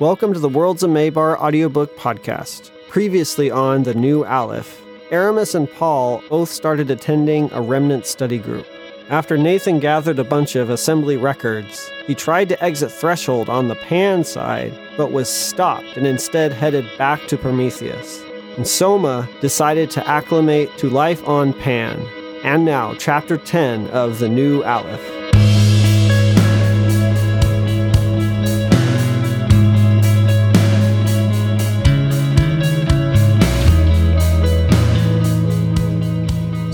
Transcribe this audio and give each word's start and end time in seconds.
Welcome 0.00 0.32
to 0.32 0.40
the 0.40 0.48
Worlds 0.48 0.82
of 0.82 0.90
Maybar 0.90 1.38
audiobook 1.38 1.94
podcast. 1.98 2.70
Previously 2.88 3.50
on 3.50 3.82
The 3.82 3.92
New 3.92 4.24
Aleph, 4.24 4.80
Aramis 5.10 5.54
and 5.54 5.70
Paul 5.70 6.22
both 6.30 6.48
started 6.48 6.90
attending 6.90 7.52
a 7.52 7.60
remnant 7.60 8.06
study 8.06 8.38
group. 8.38 8.66
After 9.10 9.36
Nathan 9.36 9.78
gathered 9.78 10.18
a 10.18 10.24
bunch 10.24 10.56
of 10.56 10.70
assembly 10.70 11.18
records, 11.18 11.86
he 12.06 12.14
tried 12.14 12.48
to 12.48 12.64
exit 12.64 12.90
Threshold 12.90 13.50
on 13.50 13.68
the 13.68 13.74
Pan 13.74 14.24
side, 14.24 14.72
but 14.96 15.12
was 15.12 15.28
stopped 15.28 15.98
and 15.98 16.06
instead 16.06 16.50
headed 16.50 16.86
back 16.96 17.26
to 17.26 17.36
Prometheus. 17.36 18.22
And 18.56 18.66
Soma 18.66 19.28
decided 19.42 19.90
to 19.90 20.08
acclimate 20.08 20.74
to 20.78 20.88
life 20.88 21.22
on 21.28 21.52
Pan. 21.52 22.00
And 22.42 22.64
now, 22.64 22.94
Chapter 22.94 23.36
10 23.36 23.88
of 23.88 24.18
The 24.18 24.30
New 24.30 24.62
Aleph. 24.62 25.19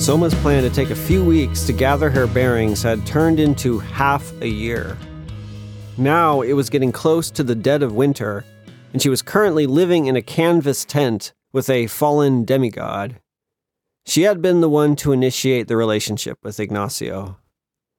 Soma's 0.06 0.34
plan 0.36 0.62
to 0.62 0.70
take 0.70 0.90
a 0.90 0.94
few 0.94 1.24
weeks 1.24 1.64
to 1.64 1.72
gather 1.72 2.08
her 2.08 2.28
bearings 2.28 2.80
had 2.80 3.04
turned 3.04 3.40
into 3.40 3.80
half 3.80 4.32
a 4.40 4.46
year. 4.46 4.96
Now 5.98 6.42
it 6.42 6.52
was 6.52 6.70
getting 6.70 6.92
close 6.92 7.28
to 7.32 7.42
the 7.42 7.56
dead 7.56 7.82
of 7.82 7.92
winter, 7.92 8.44
and 8.92 9.02
she 9.02 9.08
was 9.08 9.20
currently 9.20 9.66
living 9.66 10.06
in 10.06 10.14
a 10.14 10.22
canvas 10.22 10.84
tent 10.84 11.34
with 11.52 11.68
a 11.68 11.88
fallen 11.88 12.44
demigod. 12.44 13.16
She 14.06 14.22
had 14.22 14.40
been 14.40 14.60
the 14.60 14.68
one 14.68 14.94
to 14.94 15.10
initiate 15.10 15.66
the 15.66 15.76
relationship 15.76 16.38
with 16.44 16.60
Ignacio. 16.60 17.38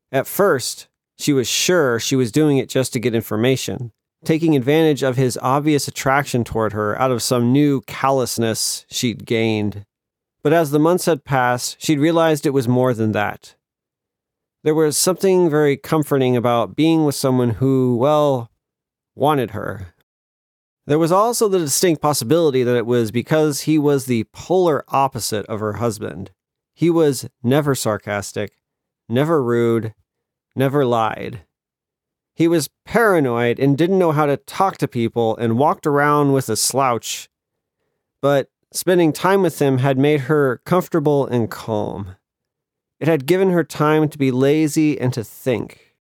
At 0.09 0.27
first, 0.27 0.87
she 1.17 1.33
was 1.33 1.49
sure 1.49 1.99
she 1.99 2.15
was 2.15 2.31
doing 2.31 2.57
it 2.57 2.69
just 2.69 2.93
to 2.93 3.01
get 3.01 3.15
information, 3.15 3.91
taking 4.23 4.55
advantage 4.55 5.03
of 5.03 5.17
his 5.17 5.37
obvious 5.41 5.89
attraction 5.89 6.45
toward 6.45 6.71
her 6.71 6.97
out 6.97 7.11
of 7.11 7.21
some 7.21 7.51
new 7.51 7.81
callousness 7.81 8.85
she'd 8.89 9.25
gained. 9.25 9.83
But 10.47 10.53
as 10.53 10.71
the 10.71 10.79
months 10.79 11.07
had 11.07 11.25
passed, 11.25 11.75
she'd 11.77 11.99
realized 11.99 12.45
it 12.45 12.51
was 12.51 12.69
more 12.69 12.93
than 12.93 13.11
that. 13.11 13.55
There 14.63 14.73
was 14.73 14.97
something 14.97 15.49
very 15.49 15.75
comforting 15.75 16.37
about 16.37 16.73
being 16.73 17.03
with 17.03 17.15
someone 17.15 17.49
who, 17.49 17.97
well, 17.97 18.49
wanted 19.13 19.51
her. 19.51 19.93
There 20.85 20.99
was 20.99 21.11
also 21.11 21.49
the 21.49 21.59
distinct 21.59 22.01
possibility 22.01 22.63
that 22.63 22.77
it 22.77 22.85
was 22.85 23.11
because 23.11 23.63
he 23.63 23.77
was 23.77 24.05
the 24.05 24.23
polar 24.31 24.85
opposite 24.87 25.45
of 25.47 25.59
her 25.59 25.73
husband. 25.73 26.31
He 26.73 26.89
was 26.89 27.27
never 27.43 27.75
sarcastic, 27.75 28.53
never 29.09 29.43
rude, 29.43 29.93
never 30.55 30.85
lied. 30.85 31.41
He 32.35 32.47
was 32.47 32.69
paranoid 32.85 33.59
and 33.59 33.77
didn't 33.77 33.99
know 33.99 34.13
how 34.13 34.27
to 34.27 34.37
talk 34.37 34.77
to 34.77 34.87
people 34.87 35.35
and 35.35 35.59
walked 35.59 35.85
around 35.85 36.31
with 36.31 36.47
a 36.47 36.55
slouch. 36.55 37.27
But 38.21 38.49
Spending 38.71 39.13
time 39.13 39.41
with 39.41 39.59
him 39.59 39.77
had 39.77 39.97
made 39.97 40.21
her 40.21 40.61
comfortable 40.65 41.25
and 41.25 41.49
calm. 41.49 42.15
It 42.99 43.07
had 43.07 43.25
given 43.25 43.51
her 43.51 43.63
time 43.63 44.09
to 44.09 44.17
be 44.17 44.31
lazy 44.31 44.99
and 44.99 45.13
to 45.13 45.23
think. 45.23 45.95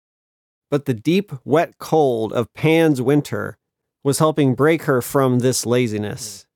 But 0.70 0.86
the 0.86 0.94
deep, 0.94 1.32
wet 1.44 1.78
cold 1.78 2.32
of 2.32 2.52
Pan's 2.54 3.02
winter 3.02 3.58
was 4.02 4.18
helping 4.18 4.54
break 4.54 4.82
her 4.82 5.02
from 5.02 5.40
this 5.40 5.66
laziness. 5.66 6.46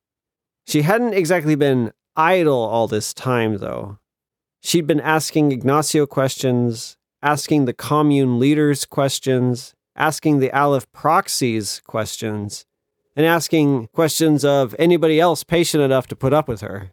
She 0.66 0.82
hadn't 0.82 1.14
exactly 1.14 1.54
been 1.54 1.92
idle 2.16 2.58
all 2.58 2.88
this 2.88 3.14
time, 3.14 3.58
though. 3.58 3.98
She'd 4.62 4.86
been 4.86 5.00
asking 5.00 5.52
Ignacio 5.52 6.06
questions, 6.06 6.96
asking 7.22 7.64
the 7.64 7.72
commune 7.72 8.38
leaders 8.38 8.84
questions, 8.84 9.74
asking 9.96 10.38
the 10.38 10.52
Aleph 10.52 10.90
proxies 10.92 11.80
questions, 11.86 12.66
and 13.18 13.26
asking 13.26 13.88
questions 13.88 14.44
of 14.44 14.76
anybody 14.78 15.18
else 15.18 15.42
patient 15.42 15.82
enough 15.82 16.06
to 16.06 16.14
put 16.14 16.32
up 16.32 16.46
with 16.46 16.60
her. 16.60 16.92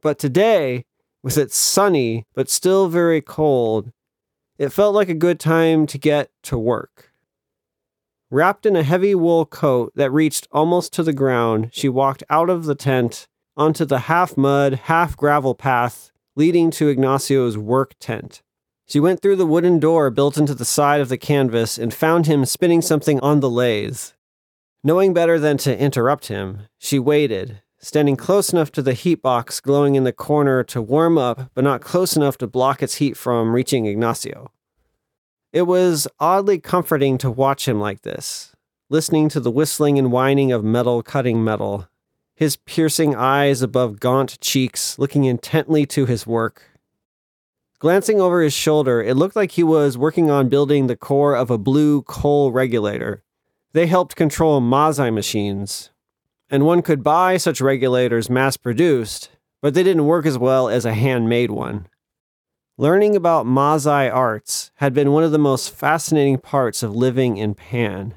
But 0.00 0.16
today, 0.16 0.84
with 1.24 1.36
it 1.36 1.52
sunny 1.52 2.24
but 2.36 2.48
still 2.48 2.88
very 2.88 3.20
cold, 3.20 3.90
it 4.58 4.72
felt 4.72 4.94
like 4.94 5.08
a 5.08 5.14
good 5.14 5.40
time 5.40 5.88
to 5.88 5.98
get 5.98 6.30
to 6.44 6.56
work. 6.56 7.10
Wrapped 8.30 8.64
in 8.64 8.76
a 8.76 8.84
heavy 8.84 9.12
wool 9.12 9.44
coat 9.44 9.90
that 9.96 10.12
reached 10.12 10.46
almost 10.52 10.92
to 10.92 11.02
the 11.02 11.12
ground, 11.12 11.70
she 11.72 11.88
walked 11.88 12.22
out 12.30 12.48
of 12.48 12.66
the 12.66 12.76
tent 12.76 13.26
onto 13.56 13.84
the 13.84 14.00
half 14.00 14.36
mud, 14.36 14.74
half 14.84 15.16
gravel 15.16 15.56
path 15.56 16.12
leading 16.36 16.70
to 16.70 16.94
Ignacio's 16.94 17.58
work 17.58 17.94
tent. 17.98 18.40
She 18.86 19.00
went 19.00 19.20
through 19.20 19.36
the 19.36 19.46
wooden 19.46 19.80
door 19.80 20.10
built 20.10 20.38
into 20.38 20.54
the 20.54 20.64
side 20.64 21.00
of 21.00 21.08
the 21.08 21.18
canvas 21.18 21.76
and 21.76 21.92
found 21.92 22.26
him 22.26 22.44
spinning 22.44 22.82
something 22.82 23.18
on 23.18 23.40
the 23.40 23.50
lathe. 23.50 24.12
Knowing 24.86 25.12
better 25.12 25.36
than 25.36 25.56
to 25.56 25.76
interrupt 25.76 26.28
him, 26.28 26.60
she 26.78 26.96
waited, 26.96 27.60
standing 27.76 28.14
close 28.14 28.52
enough 28.52 28.70
to 28.70 28.80
the 28.80 28.92
heat 28.92 29.20
box 29.20 29.58
glowing 29.58 29.96
in 29.96 30.04
the 30.04 30.12
corner 30.12 30.62
to 30.62 30.80
warm 30.80 31.18
up, 31.18 31.50
but 31.54 31.64
not 31.64 31.80
close 31.80 32.14
enough 32.14 32.38
to 32.38 32.46
block 32.46 32.84
its 32.84 32.94
heat 32.94 33.16
from 33.16 33.52
reaching 33.52 33.86
Ignacio. 33.86 34.52
It 35.52 35.62
was 35.62 36.06
oddly 36.20 36.60
comforting 36.60 37.18
to 37.18 37.28
watch 37.28 37.66
him 37.66 37.80
like 37.80 38.02
this, 38.02 38.54
listening 38.88 39.28
to 39.30 39.40
the 39.40 39.50
whistling 39.50 39.98
and 39.98 40.12
whining 40.12 40.52
of 40.52 40.62
metal 40.62 41.02
cutting 41.02 41.42
metal, 41.42 41.88
his 42.36 42.54
piercing 42.58 43.16
eyes 43.16 43.62
above 43.62 43.98
gaunt 43.98 44.40
cheeks 44.40 45.00
looking 45.00 45.24
intently 45.24 45.84
to 45.86 46.06
his 46.06 46.28
work. 46.28 46.62
Glancing 47.80 48.20
over 48.20 48.40
his 48.40 48.54
shoulder, 48.54 49.02
it 49.02 49.16
looked 49.16 49.34
like 49.34 49.50
he 49.50 49.64
was 49.64 49.98
working 49.98 50.30
on 50.30 50.48
building 50.48 50.86
the 50.86 50.94
core 50.94 51.34
of 51.34 51.50
a 51.50 51.58
blue 51.58 52.02
coal 52.02 52.52
regulator 52.52 53.24
they 53.76 53.86
helped 53.86 54.16
control 54.16 54.62
Mazai 54.62 55.12
machines, 55.12 55.90
and 56.48 56.64
one 56.64 56.80
could 56.80 57.04
buy 57.04 57.36
such 57.36 57.60
regulators 57.60 58.30
mass 58.30 58.56
produced, 58.56 59.28
but 59.60 59.74
they 59.74 59.82
didn't 59.82 60.06
work 60.06 60.24
as 60.24 60.38
well 60.38 60.70
as 60.70 60.86
a 60.86 60.94
handmade 60.94 61.50
one. 61.50 61.86
Learning 62.78 63.14
about 63.14 63.44
Mazai 63.44 64.10
arts 64.10 64.70
had 64.76 64.94
been 64.94 65.12
one 65.12 65.24
of 65.24 65.30
the 65.30 65.38
most 65.38 65.74
fascinating 65.74 66.38
parts 66.38 66.82
of 66.82 66.96
living 66.96 67.36
in 67.36 67.54
Pan. 67.54 68.14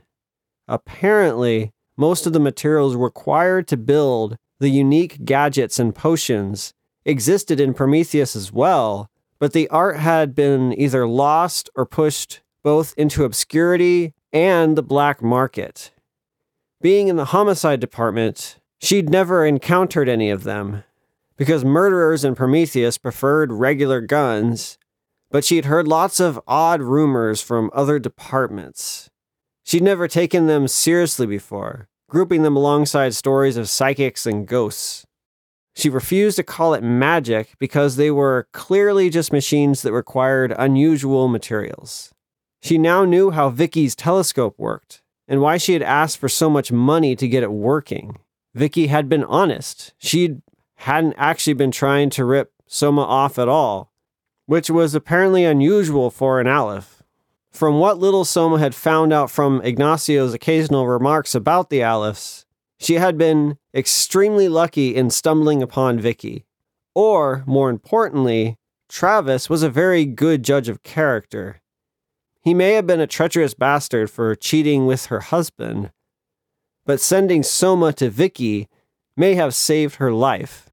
Apparently, 0.66 1.74
most 1.98 2.26
of 2.26 2.32
the 2.32 2.40
materials 2.40 2.96
required 2.96 3.68
to 3.68 3.76
build 3.76 4.38
the 4.60 4.70
unique 4.70 5.26
gadgets 5.26 5.78
and 5.78 5.94
potions 5.94 6.74
existed 7.04 7.60
in 7.60 7.74
Prometheus 7.74 8.34
as 8.34 8.50
well, 8.50 9.10
but 9.40 9.52
the 9.52 9.68
art 9.68 9.98
had 9.98 10.34
been 10.34 10.74
either 10.80 11.06
lost 11.06 11.70
or 11.76 11.86
pushed 11.86 12.40
both 12.64 12.94
into 12.96 13.26
obscurity 13.26 14.14
and 14.32 14.78
the 14.78 14.84
black 14.84 15.22
market. 15.22 15.92
Being 16.82 17.08
in 17.08 17.16
the 17.16 17.26
homicide 17.26 17.80
department, 17.80 18.58
she'd 18.80 19.10
never 19.10 19.46
encountered 19.46 20.08
any 20.08 20.30
of 20.30 20.44
them 20.44 20.84
because 21.38 21.64
murderers 21.66 22.24
in 22.24 22.36
Prometheus 22.36 22.98
preferred 22.98 23.52
regular 23.52 24.02
guns, 24.02 24.78
but 25.32 25.46
she'd 25.46 25.66
heard 25.66 25.88
lots 25.88 26.20
of 26.20 26.40
odd 26.48 26.82
rumors 26.82 27.42
from 27.42 27.72
other 27.74 27.98
departments. 28.00 29.10
She'd 29.64 29.84
never 29.84 30.08
taken 30.08 30.48
them 30.48 30.68
seriously 30.68 31.26
before, 31.26 31.88
grouping 32.10 32.44
them 32.44 32.56
alongside 32.56 33.14
stories 33.14 33.56
of 33.56 33.70
psychics 33.70 34.26
and 34.26 34.48
ghosts. 34.48 35.06
She 35.76 35.90
refused 35.90 36.36
to 36.38 36.44
call 36.44 36.74
it 36.74 36.84
magic 36.84 37.54
because 37.60 37.96
they 37.96 38.12
were 38.12 38.48
clearly 38.52 39.10
just 39.10 39.32
machines 39.32 39.82
that 39.84 39.94
required 39.94 40.54
unusual 40.58 41.28
materials. 41.30 42.14
She 42.62 42.78
now 42.78 43.06
knew 43.06 43.32
how 43.32 43.50
Vicky's 43.50 43.96
telescope 43.96 44.56
worked 44.58 45.02
and 45.28 45.42
why 45.42 45.58
she 45.58 45.74
had 45.74 45.84
asked 45.84 46.18
for 46.18 46.30
so 46.30 46.50
much 46.50 46.72
money 46.72 47.16
to 47.16 47.28
get 47.28 47.44
it 47.44 47.52
working. 47.52 48.18
Vicky 48.54 48.88
had 48.88 49.08
been 49.08 49.24
honest. 49.24 49.94
She 49.98 50.38
hadn't 50.76 51.16
actually 51.18 51.54
been 51.54 51.72
trying 51.72 52.10
to 52.12 52.26
rip 52.26 52.52
Soma 52.66 53.02
off 53.04 53.38
at 53.38 53.48
all, 53.48 53.92
which 54.46 54.70
was 54.70 54.96
apparently 54.96 55.46
unusual 55.46 56.10
for 56.10 56.40
an 56.40 56.48
Aleph. 56.48 57.04
From 57.52 57.80
what 57.80 58.00
little 58.00 58.26
Soma 58.26 58.60
had 58.60 58.76
found 58.76 59.12
out 59.12 59.32
from 59.32 59.62
Ignacio's 59.62 60.34
occasional 60.34 60.88
remarks 60.88 61.36
about 61.36 61.70
the 61.70 61.80
Alephs, 61.80 62.46
she 62.78 62.96
had 62.96 63.18
been 63.18 63.58
extremely 63.74 64.48
lucky 64.48 64.96
in 64.96 65.10
stumbling 65.10 65.62
upon 65.62 66.00
Vicky. 66.00 66.46
Or, 66.96 67.44
more 67.46 67.70
importantly, 67.70 68.58
Travis 68.88 69.50
was 69.50 69.64
a 69.64 69.70
very 69.70 70.06
good 70.06 70.44
judge 70.44 70.70
of 70.70 70.84
character. 70.84 71.62
He 72.42 72.54
may 72.54 72.74
have 72.74 72.88
been 72.88 73.02
a 73.02 73.08
treacherous 73.08 73.54
bastard 73.54 74.10
for 74.10 74.36
cheating 74.36 74.86
with 74.86 75.08
her 75.08 75.20
husband, 75.20 75.92
but 76.86 77.02
sending 77.02 77.44
Soma 77.44 77.94
to 77.94 78.10
Vicky 78.10 78.68
may 79.18 79.36
have 79.36 79.54
saved 79.54 79.96
her 79.96 80.12
life. 80.12 80.70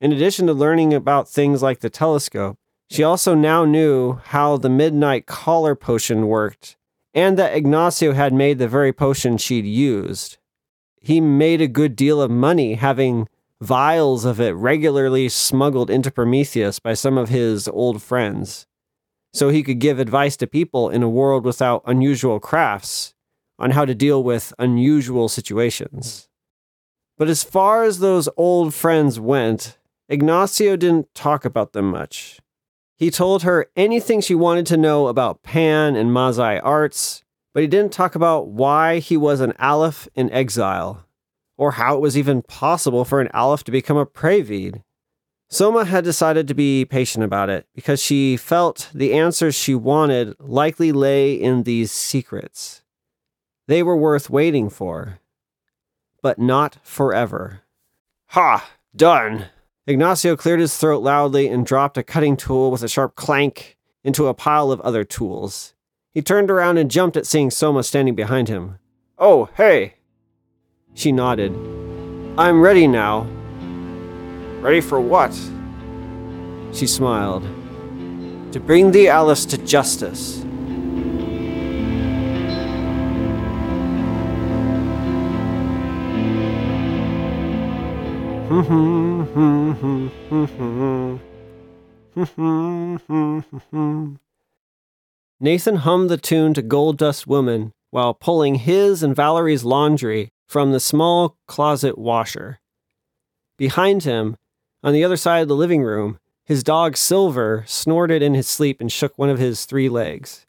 In 0.00 0.12
addition 0.12 0.46
to 0.46 0.54
learning 0.54 0.94
about 0.94 1.28
things 1.28 1.62
like 1.62 1.80
the 1.80 1.90
telescope, 1.90 2.56
she 2.90 3.02
also 3.02 3.34
now 3.34 3.64
knew 3.64 4.14
how 4.24 4.56
the 4.56 4.70
midnight 4.70 5.26
collar 5.26 5.74
potion 5.74 6.26
worked 6.26 6.76
and 7.14 7.38
that 7.38 7.54
Ignacio 7.54 8.12
had 8.12 8.32
made 8.32 8.58
the 8.58 8.68
very 8.68 8.92
potion 8.92 9.36
she'd 9.36 9.66
used. 9.66 10.38
He 11.00 11.20
made 11.20 11.60
a 11.60 11.68
good 11.68 11.94
deal 11.94 12.22
of 12.22 12.30
money 12.30 12.74
having 12.74 13.28
vials 13.60 14.24
of 14.24 14.40
it 14.40 14.52
regularly 14.52 15.28
smuggled 15.28 15.90
into 15.90 16.10
Prometheus 16.10 16.78
by 16.78 16.94
some 16.94 17.18
of 17.18 17.28
his 17.28 17.68
old 17.68 18.02
friends 18.02 18.66
so 19.32 19.48
he 19.48 19.62
could 19.62 19.78
give 19.78 19.98
advice 19.98 20.36
to 20.36 20.46
people 20.46 20.90
in 20.90 21.02
a 21.02 21.08
world 21.08 21.44
without 21.44 21.82
unusual 21.86 22.38
crafts 22.38 23.14
on 23.58 23.70
how 23.70 23.84
to 23.84 23.94
deal 23.94 24.22
with 24.22 24.52
unusual 24.58 25.28
situations. 25.28 26.28
But 27.16 27.28
as 27.28 27.44
far 27.44 27.84
as 27.84 27.98
those 27.98 28.28
old 28.36 28.74
friends 28.74 29.20
went, 29.20 29.78
Ignacio 30.08 30.76
didn't 30.76 31.14
talk 31.14 31.44
about 31.44 31.72
them 31.72 31.90
much. 31.90 32.40
He 32.96 33.10
told 33.10 33.42
her 33.42 33.70
anything 33.76 34.20
she 34.20 34.34
wanted 34.34 34.66
to 34.66 34.76
know 34.76 35.06
about 35.06 35.42
Pan 35.42 35.96
and 35.96 36.10
Mazai 36.10 36.60
arts, 36.62 37.24
but 37.54 37.62
he 37.62 37.66
didn't 37.66 37.92
talk 37.92 38.14
about 38.14 38.48
why 38.48 38.98
he 38.98 39.16
was 39.16 39.40
an 39.40 39.52
Aleph 39.58 40.08
in 40.14 40.30
exile, 40.30 41.06
or 41.56 41.72
how 41.72 41.94
it 41.94 42.00
was 42.00 42.16
even 42.16 42.42
possible 42.42 43.04
for 43.04 43.20
an 43.20 43.28
Aleph 43.34 43.64
to 43.64 43.72
become 43.72 43.96
a 43.96 44.06
Previd. 44.06 44.82
Soma 45.52 45.84
had 45.84 46.02
decided 46.02 46.48
to 46.48 46.54
be 46.54 46.86
patient 46.86 47.22
about 47.22 47.50
it 47.50 47.66
because 47.74 48.02
she 48.02 48.38
felt 48.38 48.88
the 48.94 49.12
answers 49.12 49.54
she 49.54 49.74
wanted 49.74 50.34
likely 50.40 50.92
lay 50.92 51.34
in 51.34 51.64
these 51.64 51.92
secrets. 51.92 52.82
They 53.66 53.82
were 53.82 53.94
worth 53.94 54.30
waiting 54.30 54.70
for, 54.70 55.18
but 56.22 56.38
not 56.38 56.78
forever. 56.82 57.64
Ha! 58.28 58.66
Done! 58.96 59.48
Ignacio 59.86 60.36
cleared 60.36 60.60
his 60.60 60.78
throat 60.78 61.02
loudly 61.02 61.48
and 61.48 61.66
dropped 61.66 61.98
a 61.98 62.02
cutting 62.02 62.38
tool 62.38 62.70
with 62.70 62.82
a 62.82 62.88
sharp 62.88 63.14
clank 63.14 63.76
into 64.02 64.28
a 64.28 64.34
pile 64.34 64.72
of 64.72 64.80
other 64.80 65.04
tools. 65.04 65.74
He 66.14 66.22
turned 66.22 66.50
around 66.50 66.78
and 66.78 66.90
jumped 66.90 67.18
at 67.18 67.26
seeing 67.26 67.50
Soma 67.50 67.82
standing 67.82 68.14
behind 68.14 68.48
him. 68.48 68.78
Oh, 69.18 69.50
hey! 69.58 69.96
She 70.94 71.12
nodded. 71.12 71.52
I'm 72.38 72.62
ready 72.62 72.86
now. 72.86 73.28
Ready 74.62 74.80
for 74.80 75.00
what? 75.00 75.34
She 76.72 76.86
smiled. 76.86 77.42
To 78.52 78.60
bring 78.60 78.92
the 78.92 79.08
Alice 79.08 79.44
to 79.46 79.58
justice. 79.58 80.38
Nathan 95.40 95.76
hummed 95.76 96.08
the 96.08 96.20
tune 96.22 96.54
to 96.54 96.62
Gold 96.62 96.98
Dust 96.98 97.26
Woman 97.26 97.72
while 97.90 98.14
pulling 98.14 98.54
his 98.54 99.02
and 99.02 99.16
Valerie's 99.16 99.64
laundry 99.64 100.30
from 100.46 100.70
the 100.70 100.78
small 100.78 101.36
closet 101.48 101.98
washer. 101.98 102.60
Behind 103.58 104.04
him, 104.04 104.36
on 104.82 104.92
the 104.92 105.04
other 105.04 105.16
side 105.16 105.40
of 105.40 105.48
the 105.48 105.56
living 105.56 105.82
room, 105.82 106.18
his 106.44 106.62
dog 106.62 106.96
Silver 106.96 107.64
snorted 107.66 108.22
in 108.22 108.34
his 108.34 108.48
sleep 108.48 108.80
and 108.80 108.90
shook 108.90 109.16
one 109.16 109.30
of 109.30 109.38
his 109.38 109.64
three 109.64 109.88
legs. 109.88 110.46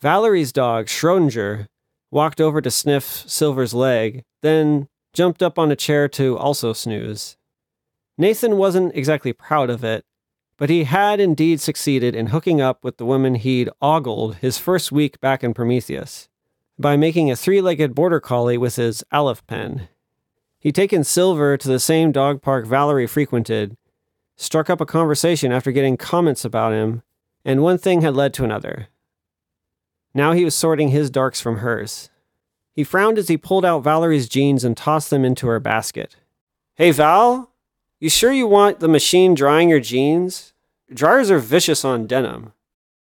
Valerie's 0.00 0.52
dog, 0.52 0.86
Schrodinger, 0.86 1.66
walked 2.10 2.40
over 2.40 2.60
to 2.60 2.70
sniff 2.70 3.04
Silver's 3.04 3.74
leg, 3.74 4.22
then 4.42 4.88
jumped 5.12 5.42
up 5.42 5.58
on 5.58 5.72
a 5.72 5.76
chair 5.76 6.08
to 6.08 6.36
also 6.38 6.72
snooze. 6.72 7.36
Nathan 8.18 8.56
wasn't 8.56 8.94
exactly 8.94 9.32
proud 9.32 9.68
of 9.68 9.82
it, 9.82 10.04
but 10.58 10.70
he 10.70 10.84
had 10.84 11.20
indeed 11.20 11.60
succeeded 11.60 12.14
in 12.14 12.28
hooking 12.28 12.60
up 12.60 12.82
with 12.84 12.96
the 12.96 13.04
woman 13.04 13.34
he'd 13.34 13.68
ogled 13.82 14.36
his 14.36 14.58
first 14.58 14.90
week 14.92 15.20
back 15.20 15.44
in 15.44 15.52
Prometheus 15.52 16.28
by 16.78 16.96
making 16.96 17.30
a 17.30 17.36
three 17.36 17.60
legged 17.60 17.94
border 17.94 18.20
collie 18.20 18.58
with 18.58 18.76
his 18.76 19.04
Aleph 19.12 19.46
pen. 19.46 19.88
He'd 20.66 20.74
taken 20.74 21.04
Silver 21.04 21.56
to 21.56 21.68
the 21.68 21.78
same 21.78 22.10
dog 22.10 22.42
park 22.42 22.66
Valerie 22.66 23.06
frequented, 23.06 23.76
struck 24.34 24.68
up 24.68 24.80
a 24.80 24.84
conversation 24.84 25.52
after 25.52 25.70
getting 25.70 25.96
comments 25.96 26.44
about 26.44 26.72
him, 26.72 27.04
and 27.44 27.62
one 27.62 27.78
thing 27.78 28.00
had 28.00 28.16
led 28.16 28.34
to 28.34 28.42
another. 28.42 28.88
Now 30.12 30.32
he 30.32 30.44
was 30.44 30.56
sorting 30.56 30.88
his 30.88 31.08
darks 31.08 31.40
from 31.40 31.58
hers. 31.58 32.10
He 32.72 32.82
frowned 32.82 33.16
as 33.16 33.28
he 33.28 33.36
pulled 33.36 33.64
out 33.64 33.84
Valerie's 33.84 34.28
jeans 34.28 34.64
and 34.64 34.76
tossed 34.76 35.08
them 35.08 35.24
into 35.24 35.46
her 35.46 35.60
basket. 35.60 36.16
Hey, 36.74 36.90
Val, 36.90 37.52
you 38.00 38.10
sure 38.10 38.32
you 38.32 38.48
want 38.48 38.80
the 38.80 38.88
machine 38.88 39.34
drying 39.34 39.68
your 39.68 39.78
jeans? 39.78 40.52
Dryers 40.92 41.30
are 41.30 41.38
vicious 41.38 41.84
on 41.84 42.08
denim. 42.08 42.54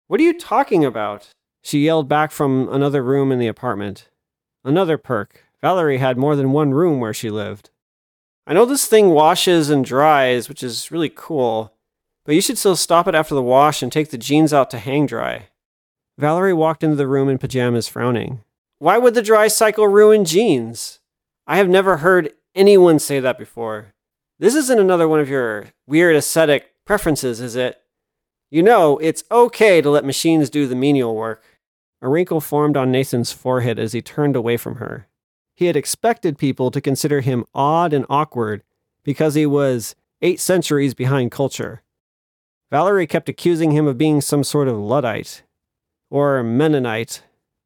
What 0.09 0.19
are 0.19 0.25
you 0.25 0.37
talking 0.37 0.85
about? 0.85 1.29
She 1.63 1.85
yelled 1.85 2.09
back 2.09 2.33
from 2.33 2.69
another 2.73 3.05
room 3.05 3.31
in 3.31 3.39
the 3.39 3.47
apartment. 3.47 4.09
Another 4.65 4.99
perk. 4.99 5.45
Valerie 5.63 5.99
had 5.99 6.19
more 6.19 6.37
than 6.37 6.53
one 6.53 6.75
room 6.75 7.01
where 7.01 7.15
she 7.15 7.31
lived. 7.31 7.71
I 8.47 8.53
know 8.53 8.65
this 8.65 8.87
thing 8.87 9.11
washes 9.11 9.71
and 9.71 9.85
dries, 9.85 10.49
which 10.49 10.63
is 10.63 10.91
really 10.91 11.09
cool, 11.09 11.73
but 12.25 12.35
you 12.35 12.41
should 12.41 12.59
still 12.59 12.77
stop 12.77 13.07
it 13.07 13.15
after 13.15 13.35
the 13.35 13.43
wash 13.43 13.83
and 13.83 13.93
take 13.93 14.11
the 14.11 14.19
jeans 14.19 14.53
out 14.53 14.71
to 14.71 14.79
hang 14.79 15.07
dry. 15.07 15.49
Valerie 16.19 16.53
walked 16.53 16.83
into 16.83 16.97
the 16.97 17.07
room 17.07 17.29
in 17.29 17.39
pajamas, 17.39 17.89
frowning. 17.89 18.41
Why 18.81 18.99
would 18.99 19.15
the 19.15 19.23
dry 19.23 19.47
cycle 19.47 19.87
ruin 19.87 20.25
jeans? 20.25 20.99
I 21.47 21.57
have 21.57 21.69
never 21.69 21.99
heard 21.99 22.33
anyone 22.55 22.99
say 22.99 23.21
that 23.21 23.39
before. 23.39 23.95
This 24.41 24.57
isn't 24.57 24.81
another 24.81 25.07
one 25.07 25.21
of 25.21 25.29
your 25.29 25.67
weird 25.87 26.17
aesthetic 26.17 26.75
preferences, 26.85 27.41
is 27.41 27.55
it? 27.55 27.81
You 28.51 28.63
know, 28.63 28.99
it's 28.99 29.25
okay 29.31 29.81
to 29.81 29.89
let 29.89 30.05
machines 30.05 30.51
do 30.51 30.67
the 30.67 30.75
menial 30.75 31.15
work. 31.15 31.45
A 32.03 32.09
wrinkle 32.09 32.41
formed 32.41 32.77
on 32.77 32.91
Nathan's 32.91 33.31
forehead 33.31 33.79
as 33.79 33.93
he 33.93 34.03
turned 34.03 34.35
away 34.35 34.57
from 34.57 34.77
her. 34.77 35.07
He 35.55 35.67
had 35.67 35.77
expected 35.77 36.39
people 36.39 36.71
to 36.71 36.81
consider 36.81 37.21
him 37.21 37.45
odd 37.55 37.93
and 37.93 38.07
awkward 38.09 38.63
because 39.05 39.35
he 39.35 39.47
was 39.47 39.95
eight 40.21 40.41
centuries 40.41 40.95
behind 40.95 41.31
culture. 41.31 41.83
Valerie 42.71 43.07
kept 43.07 43.29
accusing 43.29 43.73
him 43.73 43.87
of 43.87 43.99
being 43.99 44.21
some 44.21 44.45
sort 44.45 44.69
of 44.69 44.79
Luddite, 44.79 45.43
or 46.11 46.43
Mennonite, 46.43 47.23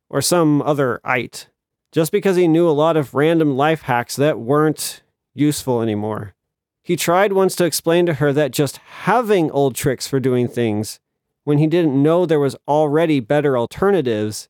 or 0.09 0.21
some 0.21 0.63
other 0.63 1.01
ite, 1.05 1.49
just 1.93 2.11
because 2.11 2.37
he 2.37 2.49
knew 2.49 2.69
a 2.69 2.71
lot 2.71 2.97
of 2.97 3.15
random 3.15 3.57
life 3.57 3.83
hacks 3.83 4.17
that 4.17 4.41
weren't 4.41 5.03
useful 5.35 5.81
anymore. 5.81 6.35
He 6.83 6.97
tried 6.97 7.33
once 7.33 7.55
to 7.57 7.65
explain 7.65 8.07
to 8.07 8.15
her 8.15 8.33
that 8.33 8.53
just 8.53 8.79
having 8.79 9.51
old 9.51 9.75
tricks 9.75 10.07
for 10.07 10.21
doing 10.21 10.49
things 10.49 10.99
when 11.45 11.59
he 11.59 11.67
didn't 11.67 12.01
know 12.01 12.27
there 12.27 12.41
was 12.41 12.57
already 12.67 13.21
better 13.21 13.57
alternatives 13.57 14.49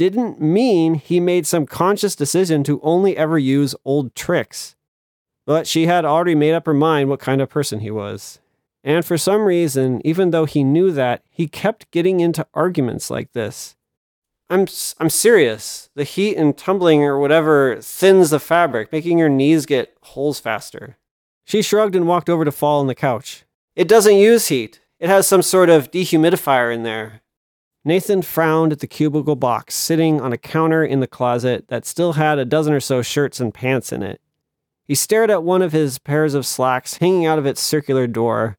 didn't 0.00 0.40
mean 0.40 0.94
he 0.94 1.20
made 1.20 1.46
some 1.46 1.66
conscious 1.66 2.16
decision 2.16 2.64
to 2.64 2.80
only 2.82 3.18
ever 3.18 3.38
use 3.38 3.74
old 3.84 4.14
tricks. 4.14 4.74
But 5.44 5.66
she 5.66 5.84
had 5.84 6.06
already 6.06 6.34
made 6.34 6.54
up 6.54 6.64
her 6.64 6.72
mind 6.72 7.10
what 7.10 7.20
kind 7.20 7.42
of 7.42 7.50
person 7.50 7.80
he 7.80 7.90
was. 7.90 8.40
And 8.82 9.04
for 9.04 9.18
some 9.18 9.42
reason, 9.42 10.00
even 10.02 10.30
though 10.30 10.46
he 10.46 10.64
knew 10.64 10.90
that, 10.92 11.22
he 11.28 11.48
kept 11.48 11.90
getting 11.90 12.20
into 12.20 12.46
arguments 12.54 13.10
like 13.10 13.32
this. 13.32 13.76
I'm, 14.48 14.66
I'm 14.96 15.10
serious. 15.10 15.90
The 15.94 16.04
heat 16.04 16.34
and 16.36 16.56
tumbling 16.56 17.04
or 17.04 17.18
whatever 17.18 17.76
thins 17.82 18.30
the 18.30 18.40
fabric, 18.40 18.92
making 18.92 19.18
your 19.18 19.28
knees 19.28 19.66
get 19.66 19.94
holes 20.00 20.40
faster. 20.40 20.96
She 21.44 21.60
shrugged 21.60 21.94
and 21.94 22.08
walked 22.08 22.30
over 22.30 22.46
to 22.46 22.52
fall 22.52 22.80
on 22.80 22.86
the 22.86 22.94
couch. 22.94 23.44
It 23.76 23.86
doesn't 23.86 24.16
use 24.16 24.48
heat. 24.48 24.80
It 24.98 25.10
has 25.10 25.26
some 25.28 25.42
sort 25.42 25.68
of 25.68 25.90
dehumidifier 25.90 26.74
in 26.74 26.84
there. 26.84 27.20
Nathan 27.84 28.20
frowned 28.20 28.72
at 28.72 28.80
the 28.80 28.86
cubicle 28.86 29.36
box 29.36 29.74
sitting 29.74 30.20
on 30.20 30.32
a 30.32 30.38
counter 30.38 30.84
in 30.84 31.00
the 31.00 31.06
closet 31.06 31.66
that 31.68 31.86
still 31.86 32.14
had 32.14 32.38
a 32.38 32.44
dozen 32.44 32.74
or 32.74 32.80
so 32.80 33.00
shirts 33.00 33.40
and 33.40 33.54
pants 33.54 33.90
in 33.90 34.02
it. 34.02 34.20
He 34.84 34.94
stared 34.94 35.30
at 35.30 35.44
one 35.44 35.62
of 35.62 35.72
his 35.72 35.98
pairs 35.98 36.34
of 36.34 36.44
slacks 36.44 36.98
hanging 36.98 37.24
out 37.24 37.38
of 37.38 37.46
its 37.46 37.60
circular 37.60 38.06
door. 38.06 38.58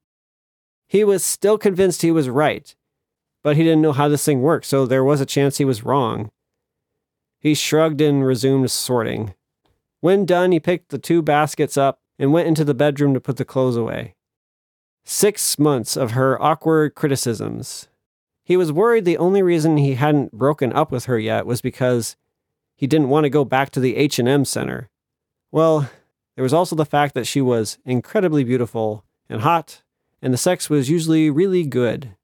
He 0.87 1.03
was 1.03 1.23
still 1.23 1.57
convinced 1.57 2.01
he 2.01 2.11
was 2.11 2.29
right, 2.29 2.73
but 3.43 3.55
he 3.55 3.63
didn't 3.63 3.81
know 3.81 3.91
how 3.91 4.07
this 4.07 4.25
thing 4.25 4.41
worked, 4.41 4.65
so 4.65 4.85
there 4.85 5.03
was 5.03 5.21
a 5.21 5.25
chance 5.25 5.57
he 5.57 5.65
was 5.65 5.83
wrong. 5.83 6.31
He 7.39 7.53
shrugged 7.53 8.01
and 8.01 8.25
resumed 8.25 8.71
sorting. 8.71 9.35
When 9.99 10.25
done, 10.25 10.51
he 10.51 10.59
picked 10.59 10.89
the 10.89 10.97
two 10.97 11.21
baskets 11.21 11.77
up 11.77 11.99
and 12.17 12.33
went 12.33 12.47
into 12.47 12.63
the 12.63 12.73
bedroom 12.73 13.13
to 13.13 13.21
put 13.21 13.37
the 13.37 13.45
clothes 13.45 13.75
away. 13.75 14.15
Six 15.03 15.59
months 15.59 15.95
of 15.95 16.11
her 16.11 16.41
awkward 16.41 16.95
criticisms. 16.95 17.87
He 18.51 18.57
was 18.57 18.73
worried 18.73 19.05
the 19.05 19.17
only 19.17 19.41
reason 19.41 19.77
he 19.77 19.93
hadn't 19.93 20.33
broken 20.33 20.73
up 20.73 20.91
with 20.91 21.05
her 21.05 21.17
yet 21.17 21.45
was 21.45 21.61
because 21.61 22.17
he 22.75 22.85
didn't 22.85 23.07
want 23.07 23.23
to 23.23 23.29
go 23.29 23.45
back 23.45 23.69
to 23.69 23.79
the 23.79 23.95
H&M 23.95 24.43
center. 24.43 24.89
Well, 25.53 25.89
there 26.35 26.43
was 26.43 26.53
also 26.53 26.75
the 26.75 26.83
fact 26.83 27.13
that 27.13 27.25
she 27.25 27.39
was 27.39 27.77
incredibly 27.85 28.43
beautiful 28.43 29.05
and 29.29 29.39
hot, 29.39 29.83
and 30.21 30.33
the 30.33 30.37
sex 30.37 30.69
was 30.69 30.89
usually 30.89 31.29
really 31.29 31.63
good. 31.63 32.17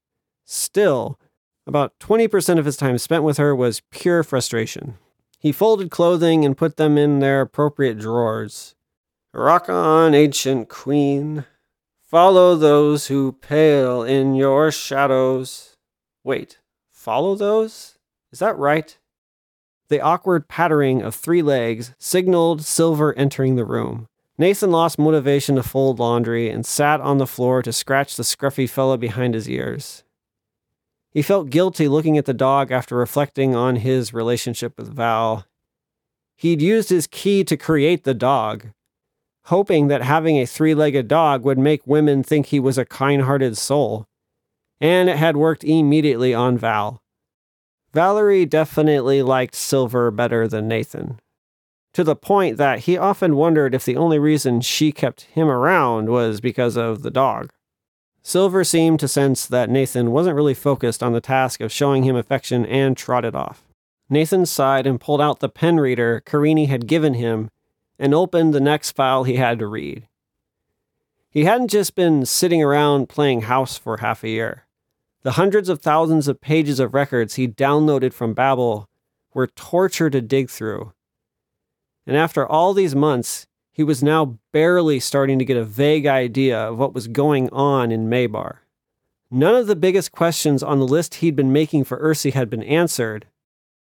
Still, 0.43 1.17
about 1.65 1.98
20% 2.00 2.60
of 2.60 2.65
his 2.65 2.75
time 2.75 2.98
spent 2.98 3.24
with 3.24 3.38
her 3.38 3.55
was 3.55 3.81
pure 3.89 4.22
frustration. 4.22 4.96
He 5.39 5.53
folded 5.53 5.91
clothing 5.91 6.43
and 6.43 6.57
put 6.57 6.75
them 6.75 6.98
in 6.98 7.19
their 7.19 7.39
appropriate 7.39 8.00
drawers. 8.00 8.75
Rock 9.34 9.69
on, 9.69 10.13
ancient 10.13 10.67
queen. 10.67 11.46
Follow 12.03 12.57
those 12.57 13.07
who 13.07 13.31
pale 13.31 14.03
in 14.03 14.36
your 14.36 14.74
shadows. 14.74 15.76
Wait, 16.27 16.57
follow 16.91 17.36
those? 17.36 17.98
Is 18.34 18.39
that 18.39 18.57
right? 18.57 18.98
The 19.88 20.01
awkward 20.01 20.50
pattering 20.50 21.01
of 21.01 21.15
three 21.15 21.41
legs 21.41 21.96
signaled 22.00 22.65
Silver 22.65 23.13
entering 23.13 23.55
the 23.55 23.63
room. 23.63 24.10
Nathan 24.38 24.69
lost 24.69 25.00
motivation 25.00 25.55
to 25.55 25.63
fold 25.63 26.00
laundry 26.00 26.50
and 26.50 26.65
sat 26.65 27.00
on 27.00 27.17
the 27.17 27.25
floor 27.25 27.62
to 27.62 27.72
scratch 27.72 28.17
the 28.17 28.24
scruffy 28.24 28.69
fellow 28.69 28.98
behind 28.98 29.36
his 29.36 29.50
ears. 29.50 30.03
He 31.12 31.22
felt 31.22 31.50
guilty 31.50 31.88
looking 31.88 32.17
at 32.17 32.25
the 32.25 32.34
dog 32.34 32.74
after 32.74 32.98
reflecting 32.98 33.55
on 33.55 33.77
his 33.77 34.13
relationship 34.13 34.77
with 34.77 34.93
Val. 34.93 35.46
he'd 36.36 36.62
used 36.62 36.89
his 36.89 37.07
key 37.07 37.46
to 37.46 37.55
create 37.55 38.03
the 38.03 38.13
dog, 38.13 38.65
hoping 39.46 39.88
that 39.88 40.01
having 40.01 40.38
a 40.38 40.46
three 40.46 40.75
legged 40.75 41.07
dog 41.07 41.46
would 41.46 41.57
make 41.57 41.88
women 41.88 42.22
think 42.22 42.48
he 42.48 42.60
was 42.60 42.77
a 42.77 42.84
kind 42.84 43.22
hearted 43.22 43.57
soul. 43.57 44.10
And 44.79 45.10
it 45.10 45.17
had 45.17 45.38
worked 45.38 45.63
immediately 45.63 46.34
on 46.34 46.57
Val. 46.57 47.01
Valerie 47.93 48.46
definitely 48.46 49.22
liked 49.24 49.55
Silver 49.55 50.12
better 50.12 50.48
than 50.48 50.67
Nathan, 50.67 51.19
to 51.93 52.03
the 52.03 52.15
point 52.15 52.57
that 52.57 52.79
he 52.79 52.98
often 52.98 53.36
wondered 53.36 53.74
if 53.74 53.86
the 53.86 53.98
only 53.98 54.19
reason 54.19 54.62
she 54.62 54.91
kept 54.91 55.22
him 55.22 55.48
around 55.48 56.10
was 56.10 56.39
because 56.39 56.77
of 56.77 57.01
the 57.01 57.10
dog. 57.10 57.51
Silver 58.22 58.63
seemed 58.63 59.00
to 59.00 59.07
sense 59.07 59.48
that 59.48 59.69
Nathan 59.69 60.12
wasn't 60.12 60.36
really 60.36 60.53
focused 60.53 61.01
on 61.01 61.13
the 61.13 61.22
task 61.22 61.62
of 61.62 61.72
showing 61.72 62.03
him 62.03 62.15
affection 62.15 62.65
and 62.65 62.96
trotted 62.96 63.36
off. 63.36 63.63
Nathan 64.10 64.46
sighed 64.46 64.86
and 64.86 65.01
pulled 65.01 65.22
out 65.22 65.39
the 65.39 65.50
pen 65.50 65.79
reader 65.79 66.22
Carini 66.25 66.65
had 66.65 66.88
given 66.88 67.15
him 67.15 67.50
and 67.98 68.13
opened 68.13 68.53
the 68.53 68.60
next 68.60 68.91
file 68.91 69.24
he 69.24 69.38
had 69.38 69.57
to 69.60 69.65
read. 69.65 70.07
He 71.29 71.46
hadn't 71.46 71.69
just 71.69 71.96
been 71.96 72.25
sitting 72.25 72.62
around 72.62 73.10
playing 73.10 73.41
house 73.41 73.77
for 73.77 73.98
half 73.98 74.24
a 74.24 74.29
year. 74.29 74.67
The 75.24 75.34
hundreds 75.34 75.70
of 75.70 75.82
thousands 75.82 76.28
of 76.28 76.42
pages 76.42 76.80
of 76.80 76.94
records 76.94 77.36
he 77.36 77.48
downloaded 77.48 78.14
from 78.14 78.34
Babel 78.34 78.88
were 79.34 79.48
torture 79.48 80.10
to 80.10 80.22
dig 80.22 80.50
through. 80.50 80.94
And 82.06 82.16
after 82.16 82.48
all 82.48 82.74
these 82.74 82.96
months, 82.96 83.48
he 83.72 83.84
was 83.84 84.02
now 84.02 84.40
barely 84.52 85.00
starting 85.00 85.38
to 85.38 85.46
get 85.46 85.58
a 85.58 85.64
vague 85.64 86.08
idea 86.08 86.58
of 86.58 86.78
what 86.78 86.94
was 86.94 87.08
going 87.08 87.50
on 87.50 87.92
in 87.92 88.10
Maybar. 88.10 88.60
None 89.30 89.56
of 89.56 89.68
the 89.68 89.76
biggest 89.76 90.12
questions 90.12 90.64
on 90.64 90.80
the 90.80 90.88
list 90.88 91.16
he'd 91.16 91.36
been 91.36 91.52
making 91.52 91.84
for 91.84 92.00
Ursi 92.00 92.34
had 92.34 92.50
been 92.50 92.64
answered, 92.64 93.28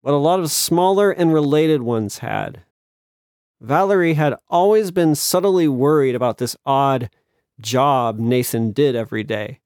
but 0.04 0.14
a 0.14 0.18
lot 0.18 0.40
of 0.40 0.52
smaller 0.52 1.12
and 1.12 1.34
related 1.34 1.82
ones 1.82 2.20
had. 2.20 2.62
Valerie 3.60 4.14
had 4.14 4.36
always 4.50 4.92
been 4.92 5.16
subtly 5.16 5.68
worried 5.68 6.16
about 6.16 6.38
this 6.38 6.56
odd 6.66 7.10
job 7.60 8.20
Nathan 8.20 8.72
did 8.72 8.96
every 8.96 9.24
day. 9.24 9.60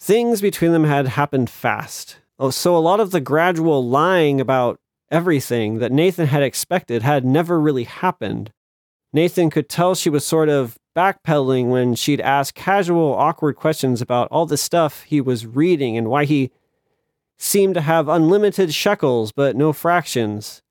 Things 0.00 0.40
between 0.40 0.72
them 0.72 0.84
had 0.84 1.08
happened 1.08 1.50
fast. 1.50 2.18
Oh, 2.38 2.50
so 2.50 2.76
a 2.76 2.78
lot 2.78 3.00
of 3.00 3.10
the 3.10 3.20
gradual 3.20 3.86
lying 3.86 4.40
about 4.40 4.78
everything 5.10 5.78
that 5.78 5.90
Nathan 5.90 6.26
had 6.28 6.42
expected 6.42 7.02
had 7.02 7.24
never 7.24 7.60
really 7.60 7.84
happened. 7.84 8.52
Nathan 9.12 9.50
could 9.50 9.68
tell 9.68 9.94
she 9.94 10.10
was 10.10 10.24
sort 10.24 10.48
of 10.48 10.78
backpedaling 10.94 11.68
when 11.68 11.94
she'd 11.94 12.20
ask 12.20 12.54
casual, 12.54 13.14
awkward 13.14 13.56
questions 13.56 14.00
about 14.00 14.28
all 14.30 14.46
the 14.46 14.56
stuff 14.56 15.02
he 15.02 15.20
was 15.20 15.46
reading 15.46 15.96
and 15.96 16.08
why 16.08 16.24
he 16.24 16.50
seemed 17.38 17.74
to 17.74 17.80
have 17.80 18.08
unlimited 18.08 18.74
shekels 18.74 19.32
but 19.32 19.56
no 19.56 19.72
fractions. 19.72 20.62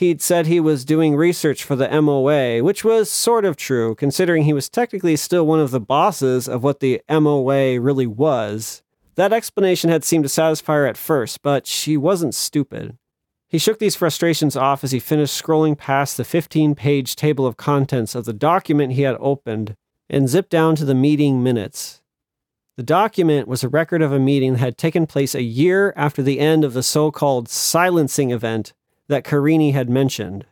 He'd 0.00 0.22
said 0.22 0.46
he 0.46 0.60
was 0.60 0.86
doing 0.86 1.14
research 1.14 1.62
for 1.62 1.76
the 1.76 2.00
MOA, 2.00 2.64
which 2.64 2.82
was 2.82 3.10
sort 3.10 3.44
of 3.44 3.54
true, 3.54 3.94
considering 3.94 4.44
he 4.44 4.54
was 4.54 4.70
technically 4.70 5.14
still 5.14 5.46
one 5.46 5.60
of 5.60 5.72
the 5.72 5.78
bosses 5.78 6.48
of 6.48 6.62
what 6.62 6.80
the 6.80 7.02
MOA 7.10 7.78
really 7.78 8.06
was. 8.06 8.82
That 9.16 9.34
explanation 9.34 9.90
had 9.90 10.02
seemed 10.02 10.24
to 10.24 10.30
satisfy 10.30 10.76
her 10.76 10.86
at 10.86 10.96
first, 10.96 11.42
but 11.42 11.66
she 11.66 11.98
wasn't 11.98 12.34
stupid. 12.34 12.96
He 13.46 13.58
shook 13.58 13.78
these 13.78 13.94
frustrations 13.94 14.56
off 14.56 14.82
as 14.82 14.92
he 14.92 15.00
finished 15.00 15.38
scrolling 15.38 15.76
past 15.76 16.16
the 16.16 16.24
15 16.24 16.74
page 16.74 17.14
table 17.14 17.44
of 17.44 17.58
contents 17.58 18.14
of 18.14 18.24
the 18.24 18.32
document 18.32 18.94
he 18.94 19.02
had 19.02 19.18
opened 19.20 19.76
and 20.08 20.30
zipped 20.30 20.48
down 20.48 20.76
to 20.76 20.86
the 20.86 20.94
meeting 20.94 21.42
minutes. 21.42 22.00
The 22.78 22.82
document 22.82 23.46
was 23.46 23.62
a 23.62 23.68
record 23.68 24.00
of 24.00 24.12
a 24.12 24.18
meeting 24.18 24.54
that 24.54 24.60
had 24.60 24.78
taken 24.78 25.06
place 25.06 25.34
a 25.34 25.42
year 25.42 25.92
after 25.94 26.22
the 26.22 26.40
end 26.40 26.64
of 26.64 26.72
the 26.72 26.82
so 26.82 27.10
called 27.10 27.50
silencing 27.50 28.30
event 28.30 28.72
that 29.10 29.24
Carini 29.24 29.72
had 29.72 29.90
mentioned. 29.90 30.46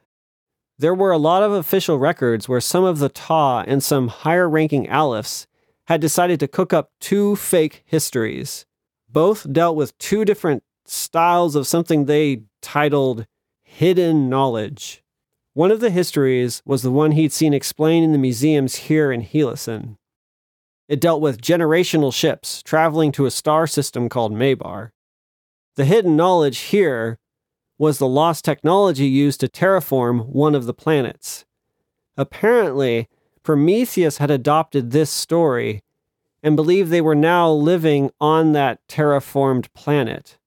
There 0.79 0.95
were 0.95 1.13
a 1.13 1.19
lot 1.19 1.43
of 1.43 1.53
official 1.53 1.99
records 1.99 2.49
where 2.49 2.61
some 2.61 2.85
of 2.85 2.99
the 2.99 3.09
Ta 3.09 3.63
and 3.63 3.83
some 3.83 4.09
higher 4.09 4.49
ranking 4.49 4.87
Alephs 4.87 5.47
had 5.87 6.01
decided 6.01 6.39
to 6.41 6.49
cook 6.49 6.73
up 6.73 6.91
two 7.01 7.37
fake 7.37 7.83
histories. 7.87 8.67
Both 9.09 9.51
dealt 9.53 9.77
with 9.77 9.97
two 9.99 10.25
different 10.25 10.63
styles 10.85 11.55
of 11.55 11.67
something 11.67 12.05
they 12.05 12.43
titled 12.61 13.27
hidden 13.63 14.29
knowledge. 14.29 15.03
One 15.55 15.71
of 15.71 15.81
the 15.81 15.91
histories 15.91 16.61
was 16.67 16.83
the 16.83 16.91
one 16.91 17.13
he'd 17.13 17.33
seen 17.33 17.55
explained 17.55 18.05
in 18.05 18.13
the 18.13 18.19
museums 18.19 18.77
here 18.77 19.11
in 19.11 19.23
Helison. 19.23 19.97
It 20.89 21.01
dealt 21.01 21.21
with 21.21 21.41
generational 21.41 22.13
ships 22.13 22.63
traveling 22.63 23.13
to 23.13 23.27
a 23.27 23.31
star 23.31 23.67
system 23.67 24.09
called 24.09 24.33
Maybar. 24.33 24.91
The 25.77 25.85
hidden 25.85 26.17
knowledge 26.17 26.59
here 26.59 27.19
was 27.79 27.99
the 27.99 28.09
lost 28.09 28.45
technology 28.45 29.07
used 29.07 29.41
to 29.41 29.49
terraform 29.49 30.27
one 30.27 30.55
of 30.55 30.67
the 30.67 30.75
planets. 30.75 31.45
Apparently, 32.17 33.09
Prometheus 33.45 34.19
had 34.19 34.31
adopted 34.31 34.91
this 34.91 35.11
story 35.11 35.83
and 36.43 36.57
believed 36.57 36.91
they 36.91 37.01
were 37.01 37.15
now 37.15 37.51
living 37.51 38.11
on 38.21 38.53
that 38.53 38.87
terraformed 38.89 39.73
planet. 39.75 40.39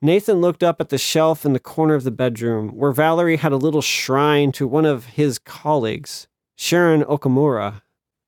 Nathan 0.00 0.40
looked 0.40 0.64
up 0.64 0.80
at 0.80 0.88
the 0.88 0.98
shelf 0.98 1.46
in 1.46 1.52
the 1.52 1.60
corner 1.60 1.94
of 1.94 2.02
the 2.02 2.10
bedroom 2.10 2.70
where 2.70 2.90
Valerie 2.90 3.36
had 3.36 3.52
a 3.52 3.56
little 3.56 3.80
shrine 3.80 4.50
to 4.52 4.66
one 4.66 4.84
of 4.84 5.06
his 5.06 5.38
colleagues, 5.38 6.26
Sharon 6.56 7.04
Okamura. 7.04 7.82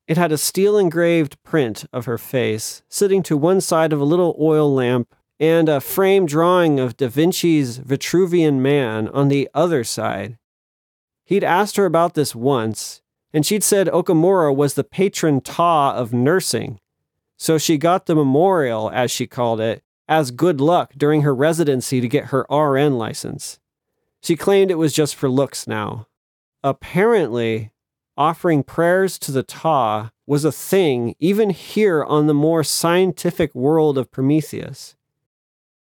It 0.06 0.16
had 0.16 0.30
a 0.30 0.38
steel 0.38 0.78
engraved 0.78 1.42
print 1.42 1.85
of 1.92 2.04
her 2.04 2.18
face, 2.18 2.83
sitting 2.88 3.25
to 3.25 3.37
one 3.37 3.61
side 3.61 3.92
of 3.92 4.00
a 4.00 4.04
little 4.04 4.37
oil 4.38 4.73
lamp 4.73 5.14
and 5.40 5.68
a 5.68 5.80
frame 5.80 6.26
drawing 6.26 6.78
of 6.78 6.96
Da 6.96 7.08
Vinci's 7.08 7.78
Vitruvian 7.78 8.60
Man 8.60 9.08
on 9.08 9.28
the 9.28 9.48
other 9.54 9.84
side. 9.84 10.38
He'd 11.24 11.44
asked 11.44 11.76
her 11.76 11.86
about 11.86 12.14
this 12.14 12.34
once, 12.34 13.02
and 13.32 13.44
she'd 13.44 13.64
said 13.64 13.88
Okamura 13.88 14.54
was 14.54 14.74
the 14.74 14.84
patron 14.84 15.40
Ta 15.40 15.92
of 15.94 16.12
nursing, 16.12 16.78
so 17.36 17.58
she 17.58 17.78
got 17.78 18.06
the 18.06 18.14
memorial, 18.14 18.90
as 18.90 19.10
she 19.10 19.26
called 19.26 19.60
it, 19.60 19.82
as 20.06 20.30
good 20.30 20.60
luck 20.60 20.92
during 20.96 21.22
her 21.22 21.34
residency 21.34 22.00
to 22.00 22.08
get 22.08 22.26
her 22.26 22.46
RN 22.50 22.96
license. 22.98 23.58
She 24.22 24.36
claimed 24.36 24.70
it 24.70 24.76
was 24.76 24.92
just 24.92 25.16
for 25.16 25.28
looks 25.28 25.66
now. 25.66 26.06
Apparently, 26.62 27.72
offering 28.16 28.62
prayers 28.62 29.18
to 29.18 29.32
the 29.32 29.42
Ta 29.42 30.12
was 30.26 30.44
a 30.44 30.52
thing 30.52 31.14
even 31.18 31.50
here 31.50 32.04
on 32.04 32.26
the 32.26 32.34
more 32.34 32.64
scientific 32.64 33.54
world 33.54 33.98
of 33.98 34.10
Prometheus. 34.10 34.96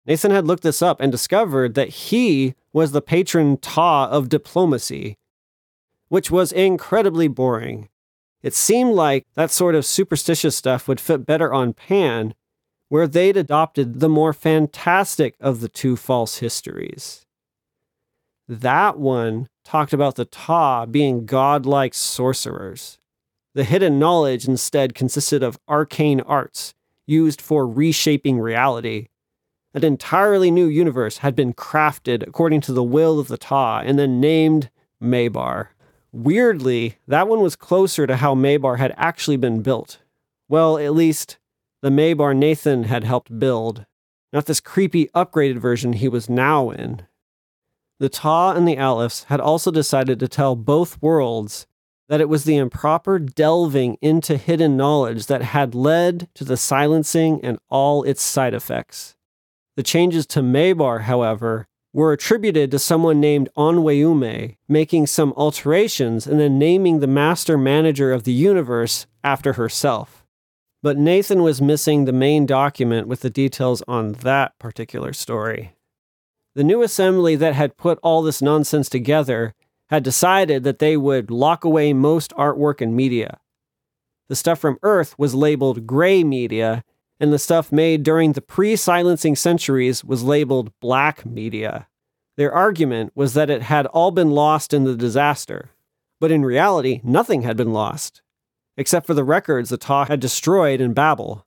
Nathan 0.06 0.30
had 0.30 0.46
looked 0.46 0.62
this 0.62 0.82
up 0.82 1.00
and 1.00 1.10
discovered 1.10 1.74
that 1.74 1.88
he 1.88 2.54
was 2.72 2.92
the 2.92 3.00
patron 3.00 3.56
Ta 3.56 4.06
of 4.06 4.28
diplomacy, 4.28 5.16
which 6.08 6.30
was 6.30 6.52
incredibly 6.52 7.28
boring. 7.28 7.88
It 8.42 8.54
seemed 8.54 8.92
like 8.92 9.24
that 9.34 9.50
sort 9.50 9.74
of 9.74 9.86
superstitious 9.86 10.54
stuff 10.54 10.86
would 10.86 11.00
fit 11.00 11.24
better 11.24 11.52
on 11.54 11.72
Pan, 11.72 12.34
where 12.90 13.08
they'd 13.08 13.36
adopted 13.36 14.00
the 14.00 14.08
more 14.08 14.34
fantastic 14.34 15.34
of 15.40 15.60
the 15.60 15.68
two 15.68 15.96
false 15.96 16.38
histories. 16.38 17.24
That 18.46 18.98
one 18.98 19.48
talked 19.64 19.94
about 19.94 20.16
the 20.16 20.26
Ta 20.26 20.84
being 20.84 21.24
godlike 21.24 21.94
sorcerers. 21.94 22.98
The 23.54 23.64
hidden 23.64 23.98
knowledge 23.98 24.46
instead 24.46 24.94
consisted 24.94 25.42
of 25.42 25.58
arcane 25.66 26.20
arts 26.20 26.74
used 27.06 27.40
for 27.40 27.66
reshaping 27.66 28.38
reality 28.38 29.08
an 29.74 29.84
entirely 29.84 30.50
new 30.50 30.66
universe 30.66 31.18
had 31.18 31.34
been 31.34 31.52
crafted 31.52 32.26
according 32.26 32.60
to 32.62 32.72
the 32.72 32.82
will 32.82 33.18
of 33.18 33.28
the 33.28 33.36
Ta 33.36 33.80
and 33.80 33.98
then 33.98 34.20
named 34.20 34.70
Maybar. 35.02 35.68
Weirdly, 36.12 36.98
that 37.08 37.26
one 37.26 37.40
was 37.40 37.56
closer 37.56 38.06
to 38.06 38.16
how 38.16 38.36
Maybar 38.36 38.78
had 38.78 38.94
actually 38.96 39.36
been 39.36 39.62
built. 39.62 39.98
Well, 40.48 40.78
at 40.78 40.94
least 40.94 41.38
the 41.82 41.90
Maybar 41.90 42.36
Nathan 42.36 42.84
had 42.84 43.02
helped 43.02 43.38
build, 43.38 43.84
not 44.32 44.46
this 44.46 44.60
creepy 44.60 45.08
upgraded 45.08 45.58
version 45.58 45.94
he 45.94 46.08
was 46.08 46.30
now 46.30 46.70
in. 46.70 47.02
The 47.98 48.08
Ta 48.08 48.52
and 48.52 48.66
the 48.66 48.76
Alephs 48.76 49.24
had 49.24 49.40
also 49.40 49.72
decided 49.72 50.20
to 50.20 50.28
tell 50.28 50.54
both 50.54 51.02
worlds 51.02 51.66
that 52.08 52.20
it 52.20 52.28
was 52.28 52.44
the 52.44 52.56
improper 52.56 53.18
delving 53.18 53.96
into 54.00 54.36
hidden 54.36 54.76
knowledge 54.76 55.26
that 55.26 55.42
had 55.42 55.74
led 55.74 56.28
to 56.34 56.44
the 56.44 56.56
silencing 56.56 57.40
and 57.42 57.58
all 57.68 58.04
its 58.04 58.22
side 58.22 58.54
effects. 58.54 59.16
The 59.76 59.82
changes 59.82 60.26
to 60.28 60.40
Maybar, 60.40 61.02
however, 61.02 61.66
were 61.92 62.12
attributed 62.12 62.70
to 62.70 62.78
someone 62.78 63.20
named 63.20 63.48
Onweume, 63.56 64.56
making 64.68 65.06
some 65.06 65.32
alterations 65.36 66.26
and 66.26 66.40
then 66.40 66.58
naming 66.58 67.00
the 67.00 67.06
master 67.06 67.56
manager 67.56 68.12
of 68.12 68.24
the 68.24 68.32
universe 68.32 69.06
after 69.22 69.54
herself. 69.54 70.24
But 70.82 70.98
Nathan 70.98 71.42
was 71.42 71.62
missing 71.62 72.04
the 72.04 72.12
main 72.12 72.46
document 72.46 73.08
with 73.08 73.20
the 73.20 73.30
details 73.30 73.82
on 73.88 74.12
that 74.12 74.58
particular 74.58 75.12
story. 75.12 75.72
The 76.54 76.64
new 76.64 76.82
assembly 76.82 77.36
that 77.36 77.54
had 77.54 77.76
put 77.76 77.98
all 78.02 78.22
this 78.22 78.42
nonsense 78.42 78.88
together 78.88 79.54
had 79.88 80.02
decided 80.02 80.64
that 80.64 80.78
they 80.78 80.96
would 80.96 81.30
lock 81.30 81.64
away 81.64 81.92
most 81.92 82.32
artwork 82.32 82.80
and 82.80 82.94
media. 82.94 83.38
The 84.28 84.36
stuff 84.36 84.58
from 84.58 84.78
Earth 84.82 85.18
was 85.18 85.34
labeled 85.34 85.86
gray 85.86 86.24
media, 86.24 86.84
and 87.20 87.32
the 87.32 87.38
stuff 87.38 87.72
made 87.72 88.02
during 88.02 88.32
the 88.32 88.42
pre 88.42 88.76
silencing 88.76 89.36
centuries 89.36 90.04
was 90.04 90.22
labeled 90.22 90.72
black 90.80 91.24
media. 91.24 91.88
Their 92.36 92.52
argument 92.52 93.12
was 93.14 93.34
that 93.34 93.50
it 93.50 93.62
had 93.62 93.86
all 93.86 94.10
been 94.10 94.30
lost 94.30 94.74
in 94.74 94.84
the 94.84 94.96
disaster. 94.96 95.70
But 96.20 96.32
in 96.32 96.44
reality, 96.44 97.00
nothing 97.04 97.42
had 97.42 97.56
been 97.56 97.72
lost, 97.72 98.22
except 98.76 99.06
for 99.06 99.14
the 99.14 99.24
records 99.24 99.70
the 99.70 99.76
Ta 99.76 100.06
had 100.06 100.20
destroyed 100.20 100.80
in 100.80 100.94
Babel. 100.94 101.46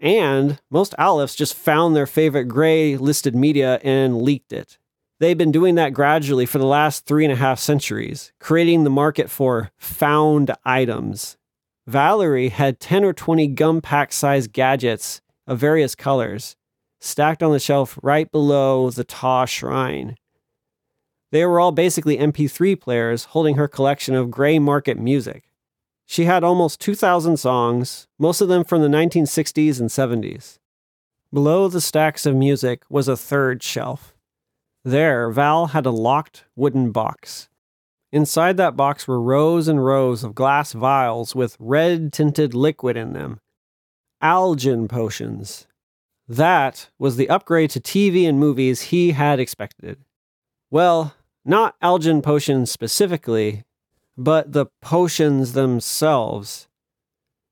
And 0.00 0.58
most 0.70 0.94
Alephs 0.98 1.36
just 1.36 1.54
found 1.54 1.94
their 1.94 2.06
favorite 2.06 2.44
gray 2.44 2.96
listed 2.96 3.34
media 3.34 3.78
and 3.84 4.22
leaked 4.22 4.52
it. 4.52 4.78
They've 5.18 5.36
been 5.36 5.52
doing 5.52 5.74
that 5.74 5.92
gradually 5.92 6.46
for 6.46 6.58
the 6.58 6.64
last 6.64 7.04
three 7.04 7.24
and 7.26 7.32
a 7.32 7.36
half 7.36 7.58
centuries, 7.58 8.32
creating 8.40 8.84
the 8.84 8.90
market 8.90 9.28
for 9.28 9.70
found 9.76 10.56
items. 10.64 11.36
Valerie 11.86 12.50
had 12.50 12.80
10 12.80 13.04
or 13.04 13.12
20 13.12 13.48
gum 13.48 13.80
pack 13.80 14.12
sized 14.12 14.52
gadgets 14.52 15.20
of 15.46 15.58
various 15.58 15.94
colors 15.94 16.56
stacked 17.00 17.42
on 17.42 17.52
the 17.52 17.58
shelf 17.58 17.98
right 18.02 18.30
below 18.30 18.90
the 18.90 19.04
Ta 19.04 19.44
shrine. 19.46 20.16
They 21.32 21.44
were 21.46 21.60
all 21.60 21.72
basically 21.72 22.18
MP3 22.18 22.78
players 22.80 23.26
holding 23.26 23.56
her 23.56 23.68
collection 23.68 24.14
of 24.14 24.30
gray 24.30 24.58
market 24.58 24.98
music. 24.98 25.44
She 26.06 26.24
had 26.24 26.42
almost 26.42 26.80
2,000 26.80 27.36
songs, 27.36 28.08
most 28.18 28.40
of 28.40 28.48
them 28.48 28.64
from 28.64 28.82
the 28.82 28.88
1960s 28.88 29.78
and 29.78 29.88
70s. 29.88 30.58
Below 31.32 31.68
the 31.68 31.80
stacks 31.80 32.26
of 32.26 32.34
music 32.34 32.82
was 32.90 33.06
a 33.06 33.16
third 33.16 33.62
shelf. 33.62 34.14
There, 34.84 35.30
Val 35.30 35.66
had 35.68 35.86
a 35.86 35.92
locked 35.92 36.46
wooden 36.56 36.90
box. 36.90 37.49
Inside 38.12 38.56
that 38.56 38.76
box 38.76 39.06
were 39.06 39.20
rows 39.20 39.68
and 39.68 39.84
rows 39.84 40.24
of 40.24 40.34
glass 40.34 40.72
vials 40.72 41.34
with 41.34 41.56
red 41.60 42.12
tinted 42.12 42.54
liquid 42.54 42.96
in 42.96 43.12
them. 43.12 43.40
Algin 44.22 44.88
potions. 44.88 45.68
That 46.28 46.90
was 46.98 47.16
the 47.16 47.28
upgrade 47.28 47.70
to 47.70 47.80
TV 47.80 48.28
and 48.28 48.38
movies 48.38 48.82
he 48.82 49.12
had 49.12 49.38
expected. 49.38 49.98
Well, 50.70 51.14
not 51.44 51.78
Algin 51.80 52.22
potions 52.22 52.70
specifically, 52.70 53.64
but 54.16 54.52
the 54.52 54.66
potions 54.82 55.52
themselves. 55.52 56.68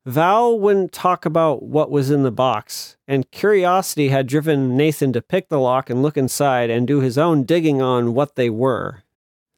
Val 0.05 0.59
wouldn't 0.59 0.93
talk 0.93 1.25
about 1.25 1.63
what 1.63 1.91
was 1.91 2.11
in 2.11 2.23
the 2.23 2.31
box, 2.31 2.97
and 3.07 3.31
curiosity 3.31 4.09
had 4.09 4.27
driven 4.27 4.77
Nathan 4.77 5.13
to 5.13 5.21
pick 5.23 5.49
the 5.49 5.61
lock 5.61 5.91
and 5.91 6.03
look 6.03 6.17
inside 6.17 6.71
and 6.71 6.87
do 6.87 7.01
his 7.01 7.19
own 7.19 7.45
digging 7.45 7.83
on 7.83 8.15
what 8.15 8.35
they 8.35 8.51
were. 8.51 9.03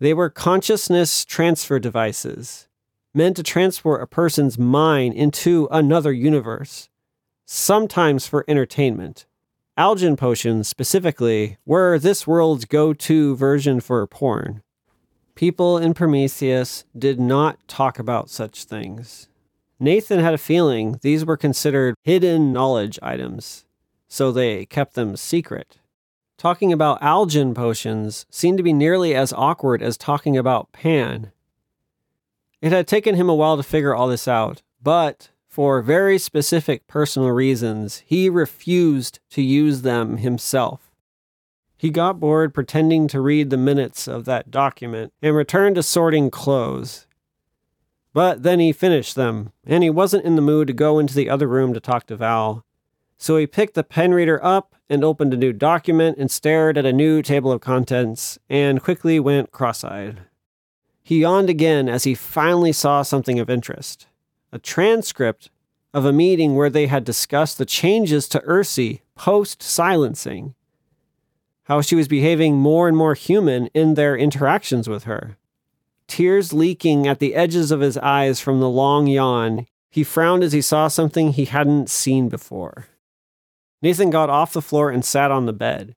They 0.01 0.15
were 0.15 0.31
consciousness 0.31 1.27
transfer 1.27 1.79
devices, 1.79 2.69
meant 3.13 3.37
to 3.37 3.43
transport 3.43 4.03
a 4.03 4.07
person's 4.07 4.59
mind 4.59 5.13
into 5.13 5.69
another 5.71 6.11
universe, 6.11 6.89
sometimes 7.45 8.27
for 8.27 8.47
entertainment. 8.49 9.27
Algin 9.77 10.17
potions, 10.17 10.69
specifically, 10.69 11.59
were 11.67 11.99
this 11.99 12.27
world's 12.27 12.65
go 12.65 12.95
to 12.95 13.37
version 13.37 13.79
for 13.79 14.07
porn. 14.07 14.63
People 15.35 15.77
in 15.77 15.93
Prometheus 15.93 16.85
did 16.99 17.21
not 17.21 17.59
talk 17.69 17.99
about 17.99 18.31
such 18.31 18.65
things. 18.65 19.29
Nathan 19.79 20.21
had 20.21 20.33
a 20.33 20.39
feeling 20.39 20.99
these 21.03 21.27
were 21.27 21.37
considered 21.37 21.95
hidden 22.05 22.55
knowledge 22.55 22.99
items, 23.03 23.67
so 24.09 24.33
they 24.33 24.65
kept 24.65 24.95
them 24.95 25.15
secret. 25.17 25.80
Talking 26.41 26.73
about 26.73 27.03
Algin 27.03 27.55
potions 27.55 28.25
seemed 28.31 28.57
to 28.57 28.65
be 28.65 28.73
nearly 28.73 29.15
as 29.15 29.31
awkward 29.31 29.83
as 29.83 29.99
talking 29.99 30.39
about 30.39 30.73
Pan. 30.73 31.33
It 32.63 32.73
had 32.73 32.89
taken 32.89 33.15
him 33.15 33.29
a 33.29 33.35
while 33.35 33.59
to 33.59 33.63
figure 33.63 33.95
all 33.95 34.09
this 34.09 34.27
out, 34.27 34.63
but 34.83 35.29
for 35.47 35.83
very 35.83 36.17
specific 36.17 36.87
personal 36.87 37.29
reasons, 37.29 38.03
he 38.07 38.31
refused 38.31 39.19
to 39.33 39.43
use 39.43 39.83
them 39.83 40.17
himself. 40.17 40.91
He 41.77 41.91
got 41.91 42.21
bored 42.21 42.55
pretending 42.55 43.07
to 43.09 43.21
read 43.21 43.51
the 43.51 43.59
minutes 43.59 44.09
of 44.09 44.25
that 44.25 44.51
document 44.51 45.13
and 45.21 45.37
returned 45.37 45.75
to 45.75 45.83
sorting 45.83 46.31
clothes. 46.31 47.07
But 48.15 48.45
then 48.45 48.61
he 48.61 48.73
finished 48.73 49.15
them, 49.15 49.53
and 49.67 49.83
he 49.83 49.91
wasn't 49.91 50.25
in 50.25 50.37
the 50.37 50.41
mood 50.41 50.69
to 50.69 50.73
go 50.73 50.99
into 50.99 51.15
the 51.15 51.29
other 51.29 51.47
room 51.47 51.75
to 51.75 51.81
talk 51.81 52.07
to 52.07 52.17
Val. 52.17 52.65
So 53.19 53.37
he 53.37 53.47
picked 53.47 53.75
the 53.75 53.85
pen 53.85 54.15
reader 54.15 54.43
up 54.43 54.75
and 54.91 55.05
opened 55.05 55.33
a 55.33 55.37
new 55.37 55.53
document 55.53 56.19
and 56.19 56.31
stared 56.31 56.77
at 56.77 56.85
a 56.85 56.93
new 56.93 57.23
table 57.23 57.53
of 57.53 57.61
contents 57.61 58.39
and 58.51 58.83
quickly 58.83 59.21
went 59.21 59.53
cross 59.53 59.85
eyed. 59.85 60.23
He 61.03 61.21
yawned 61.21 61.49
again 61.49 61.89
as 61.89 62.05
he 62.05 62.15
finally 62.15 62.73
saw 62.73 63.03
something 63.03 63.39
of 63.39 63.49
interest 63.49 64.07
a 64.53 64.59
transcript 64.59 65.49
of 65.95 66.05
a 66.05 66.13
meeting 66.13 66.57
where 66.57 66.71
they 66.71 66.89
had 66.89 67.05
discussed 67.05 67.57
the 67.57 67.65
changes 67.65 68.29
to 68.29 68.41
Ursi 68.41 69.01
post 69.15 69.63
silencing, 69.63 70.55
how 71.65 71.81
she 71.81 71.95
was 71.95 72.09
behaving 72.09 72.57
more 72.57 72.89
and 72.89 72.97
more 72.97 73.15
human 73.15 73.69
in 73.69 73.95
their 73.95 74.17
interactions 74.17 74.89
with 74.89 75.05
her. 75.05 75.37
Tears 76.09 76.53
leaking 76.53 77.07
at 77.07 77.21
the 77.21 77.37
edges 77.37 77.71
of 77.71 77.81
his 77.81 77.97
eyes 77.99 78.41
from 78.41 78.59
the 78.59 78.69
long 78.69 79.07
yawn, 79.07 79.67
he 79.89 80.03
frowned 80.03 80.43
as 80.43 80.53
he 80.53 80.61
saw 80.61 80.89
something 80.89 81.33
he 81.33 81.45
hadn't 81.45 81.89
seen 81.89 82.29
before. 82.29 82.87
Nathan 83.83 84.11
got 84.11 84.29
off 84.29 84.53
the 84.53 84.63
floor 84.63 84.91
and 84.91 85.05
sat 85.05 85.31
on 85.31 85.47
the 85.47 85.53
bed. 85.53 85.95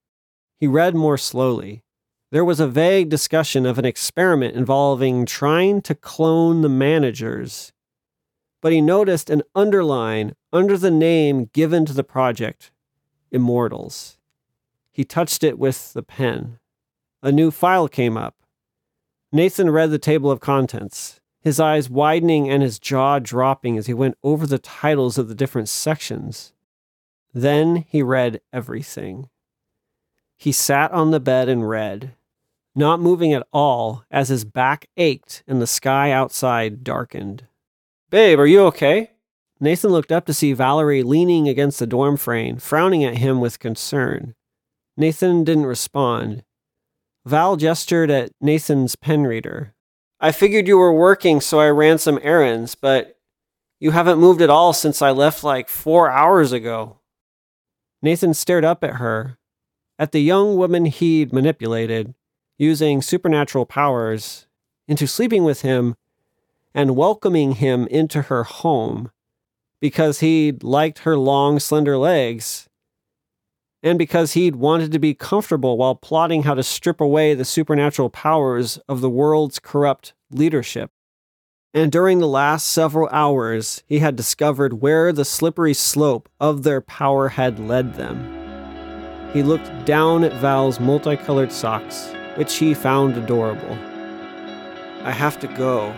He 0.60 0.68
read 0.68 0.96
more 0.96 1.18
slowly. 1.18 1.84
There 2.32 2.46
was 2.46 2.60
a 2.60 2.68
vague 2.68 3.10
discussion 3.10 3.66
of 3.66 3.78
an 3.78 3.86
experiment 3.86 4.56
involving 4.56 5.26
trying 5.26 5.82
to 5.84 5.94
clone 5.94 6.62
the 6.62 6.70
managers. 6.70 7.74
But 8.62 8.72
he 8.72 8.82
noticed 8.82 9.30
an 9.30 9.44
underline 9.54 10.34
under 10.52 10.78
the 10.78 10.92
name 10.92 11.50
given 11.54 11.86
to 11.86 11.94
the 11.94 12.04
project 12.04 12.72
Immortals. 13.32 14.18
He 14.92 15.04
touched 15.04 15.44
it 15.44 15.60
with 15.60 15.94
the 15.94 16.04
pen. 16.04 16.60
A 17.22 17.32
new 17.32 17.52
file 17.52 17.88
came 17.88 18.16
up. 18.16 18.36
Nathan 19.32 19.72
read 19.72 19.90
the 19.90 20.00
table 20.00 20.30
of 20.30 20.40
contents, 20.40 21.20
his 21.42 21.60
eyes 21.60 21.90
widening 21.90 22.50
and 22.50 22.62
his 22.62 22.80
jaw 22.80 23.20
dropping 23.20 23.78
as 23.78 23.88
he 23.88 23.94
went 23.94 24.18
over 24.24 24.46
the 24.46 24.60
titles 24.60 25.18
of 25.18 25.28
the 25.28 25.36
different 25.36 25.68
sections. 25.68 26.53
Then 27.34 27.86
he 27.88 28.04
read 28.04 28.42
everything. 28.52 29.30
He 30.38 30.52
sat 30.52 30.92
on 30.92 31.12
the 31.12 31.20
bed 31.20 31.50
and 31.50 31.68
read, 31.68 32.14
not 32.76 33.00
moving 33.00 33.34
at 33.34 33.48
all 33.52 34.04
as 34.12 34.30
his 34.30 34.46
back 34.46 34.88
ached 34.98 35.44
and 35.48 35.62
the 35.62 35.68
sky 35.68 36.12
outside 36.12 36.84
darkened. 36.84 37.48
Babe, 38.10 38.40
are 38.40 38.48
you 38.48 38.62
okay? 38.66 39.12
Nathan 39.60 39.92
looked 39.92 40.12
up 40.12 40.26
to 40.26 40.34
see 40.34 40.54
Valerie 40.54 41.04
leaning 41.04 41.48
against 41.48 41.80
the 41.80 41.88
dorm 41.88 42.18
frame, 42.18 42.58
frowning 42.58 43.04
at 43.04 43.18
him 43.18 43.40
with 43.40 43.60
concern. 43.60 44.36
Nathan 44.98 45.44
didn't 45.44 45.66
respond. 45.66 46.44
Val 47.26 47.56
gestured 47.56 48.12
at 48.12 48.32
Nathan's 48.42 48.96
pen 48.96 49.24
reader. 49.24 49.74
I 50.20 50.32
figured 50.32 50.68
you 50.68 50.78
were 50.78 50.94
working, 50.94 51.42
so 51.42 51.60
I 51.60 51.70
ran 51.70 51.98
some 51.98 52.20
errands, 52.22 52.76
but 52.76 53.18
you 53.80 53.92
haven't 53.92 54.20
moved 54.20 54.42
at 54.42 54.50
all 54.50 54.74
since 54.74 55.02
I 55.02 55.12
left 55.12 55.44
like 55.44 55.70
four 55.70 56.10
hours 56.10 56.52
ago. 56.52 56.98
Nathan 58.04 58.34
stared 58.34 58.66
up 58.66 58.84
at 58.84 58.96
her, 58.98 59.40
at 59.98 60.12
the 60.12 60.20
young 60.20 60.58
woman 60.58 60.86
he'd 60.86 61.34
manipulated, 61.34 62.14
using 62.58 63.02
supernatural 63.02 63.66
powers, 63.66 64.46
into 64.88 65.08
sleeping 65.08 65.46
with 65.46 65.62
him 65.62 65.96
and 66.76 66.96
welcoming 66.96 67.54
him 67.54 67.88
into 67.88 68.24
her 68.24 68.44
home 68.44 69.10
because 69.80 70.20
he'd 70.20 70.64
liked 70.64 71.00
her 71.00 71.18
long, 71.18 71.60
slender 71.60 71.98
legs 71.98 72.68
and 73.84 74.00
because 74.00 74.34
he'd 74.34 74.56
wanted 74.56 74.92
to 74.92 75.00
be 75.00 75.14
comfortable 75.14 75.78
while 75.78 75.94
plotting 75.96 76.44
how 76.44 76.54
to 76.54 76.64
strip 76.64 77.02
away 77.02 77.34
the 77.34 77.46
supernatural 77.46 78.10
powers 78.10 78.78
of 78.88 79.02
the 79.02 79.10
world's 79.10 79.60
corrupt 79.60 80.14
leadership. 80.32 80.90
And 81.76 81.92
during 81.92 82.20
the 82.20 82.28
last 82.28 82.68
several 82.68 83.10
hours, 83.12 83.82
he 83.88 83.98
had 83.98 84.16
discovered 84.16 84.82
where 84.82 85.12
the 85.12 85.26
slippery 85.26 85.74
slope 85.74 86.30
of 86.40 86.62
their 86.62 86.82
power 86.82 87.30
had 87.30 87.58
led 87.58 87.96
them. 87.96 89.32
He 89.34 89.42
looked 89.42 89.84
down 89.84 90.24
at 90.24 90.40
Val's 90.40 90.80
multicolored 90.80 91.52
socks, 91.52 92.14
which 92.36 92.58
he 92.58 92.76
found 92.76 93.18
adorable. 93.18 93.76
I 95.02 95.12
have 95.12 95.40
to 95.40 95.48
go, 95.48 95.92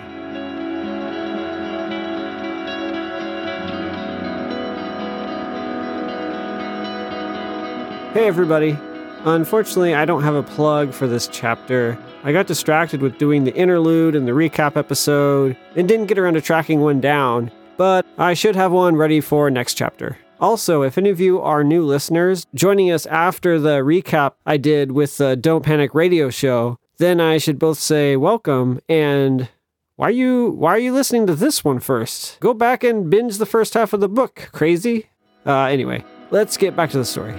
Hey, 8.14 8.28
everybody. 8.28 8.78
Unfortunately, 9.26 9.94
I 9.94 10.06
don't 10.06 10.24
have 10.24 10.36
a 10.36 10.44
plug 10.44 10.94
for 10.94 11.06
this 11.06 11.28
chapter. 11.28 11.98
I 12.26 12.32
got 12.32 12.48
distracted 12.48 13.04
with 13.04 13.20
doing 13.20 13.44
the 13.44 13.54
interlude 13.54 14.16
and 14.16 14.28
the 14.28 14.32
recap 14.32 14.76
episode 14.78 15.56
and 15.76 15.88
didn't 15.88 16.08
get 16.08 16.18
around 16.18 16.34
to 16.34 16.42
tracking 16.42 16.82
one 16.82 17.00
down, 17.00 17.52
but 17.78 18.04
I 18.18 18.34
should 18.34 18.56
have 18.56 18.72
one 18.72 18.96
ready 18.96 19.22
for 19.22 19.52
next 19.52 19.76
chapter. 19.76 20.18
Also, 20.40 20.82
if 20.82 20.98
any 20.98 21.12
of 21.12 21.20
you 21.20 21.40
are 21.40 21.64
new 21.64 21.86
listeners 21.86 22.48
joining 22.56 22.92
us 22.92 23.06
after 23.06 23.60
the 23.60 23.82
recap 23.82 24.34
I 24.44 24.58
did 24.58 24.92
with 24.92 25.18
the 25.18 25.36
Don't 25.36 25.64
Panic 25.64 25.94
radio 25.94 26.32
show, 26.32 26.80
then 26.98 27.22
I 27.22 27.38
should 27.38 27.60
both 27.60 27.78
say 27.78 28.16
welcome 28.16 28.82
and 28.90 29.48
why 29.96 30.08
are 30.08 30.12
you 30.12 30.50
why 30.50 30.72
are 30.72 30.80
you 30.80 30.96
listening 30.96 31.28
to 31.28 31.36
this 31.36 31.64
one 31.64 31.80
first? 31.80 32.40
Go 32.40 32.56
back 32.56 32.84
and 32.84 33.08
binge 33.08 33.38
the 33.38 33.46
first 33.46 33.76
half 33.76 33.94
of 33.94 34.00
the 34.00 34.10
book, 34.10 34.50
crazy? 34.52 35.10
Uh, 35.46 35.66
anyway, 35.66 36.04
let's 36.32 36.58
get 36.58 36.76
back 36.76 36.90
to 36.90 36.98
the 36.98 37.06
story. 37.06 37.36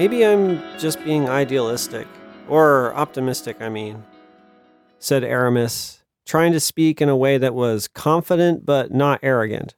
Maybe 0.00 0.24
I'm 0.24 0.62
just 0.78 1.04
being 1.04 1.28
idealistic. 1.28 2.08
Or 2.48 2.94
optimistic, 2.94 3.60
I 3.60 3.68
mean, 3.68 4.02
said 4.98 5.22
Aramis, 5.22 6.02
trying 6.24 6.52
to 6.52 6.58
speak 6.58 7.02
in 7.02 7.10
a 7.10 7.16
way 7.18 7.36
that 7.36 7.54
was 7.54 7.86
confident 7.86 8.64
but 8.64 8.94
not 8.94 9.20
arrogant. 9.22 9.74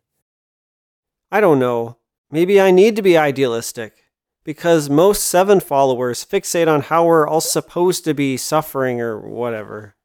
I 1.33 1.41
don't 1.41 1.59
know. 1.59 1.97
Maybe 2.31 2.61
I 2.61 2.71
need 2.71 2.95
to 2.95 3.03
be 3.03 3.19
idealistic 3.19 3.95
because 4.45 4.89
most 4.89 5.25
seven 5.25 5.59
followers 5.59 6.25
fixate 6.25 6.69
on 6.69 6.83
how 6.83 7.05
we're 7.05 7.27
all 7.27 7.41
supposed 7.41 8.05
to 8.05 8.15
be 8.15 8.37
suffering 8.37 9.01
or 9.01 9.19
whatever. 9.19 9.97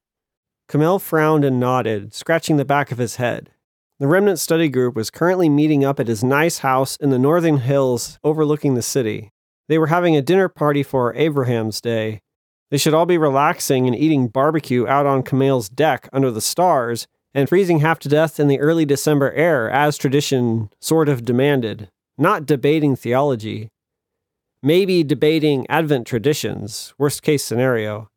Kamel 0.67 0.97
frowned 0.97 1.45
and 1.45 1.59
nodded, 1.59 2.15
scratching 2.15 2.57
the 2.57 2.65
back 2.65 2.91
of 2.91 2.97
his 2.97 3.17
head. 3.17 3.51
The 3.99 4.07
Remnant 4.07 4.39
Study 4.39 4.67
Group 4.67 4.95
was 4.95 5.11
currently 5.11 5.47
meeting 5.47 5.85
up 5.85 5.99
at 5.99 6.07
his 6.07 6.23
nice 6.23 6.57
house 6.57 6.95
in 6.95 7.11
the 7.11 7.19
northern 7.19 7.57
hills 7.57 8.17
overlooking 8.23 8.73
the 8.73 8.81
city. 8.81 9.31
They 9.67 9.77
were 9.77 9.87
having 9.87 10.15
a 10.15 10.21
dinner 10.21 10.47
party 10.47 10.83
for 10.83 11.13
Abraham's 11.15 11.81
Day. 11.81 12.21
They 12.69 12.77
should 12.77 12.93
all 12.93 13.05
be 13.05 13.17
relaxing 13.17 13.87
and 13.87 13.95
eating 13.95 14.27
barbecue 14.27 14.87
out 14.87 15.05
on 15.05 15.23
Kamel's 15.23 15.69
deck 15.69 16.09
under 16.11 16.31
the 16.31 16.41
stars 16.41 17.07
and 17.33 17.47
freezing 17.47 17.79
half 17.79 17.99
to 17.99 18.09
death 18.09 18.39
in 18.39 18.47
the 18.47 18.59
early 18.59 18.85
December 18.85 19.31
air, 19.33 19.69
as 19.69 19.97
tradition 19.97 20.69
sort 20.79 21.07
of 21.07 21.23
demanded. 21.23 21.89
Not 22.17 22.45
debating 22.45 22.95
theology. 22.95 23.69
Maybe 24.63 25.03
debating 25.03 25.67
Advent 25.69 26.07
traditions, 26.07 26.93
worst 26.97 27.21
case 27.21 27.43
scenario. 27.43 28.09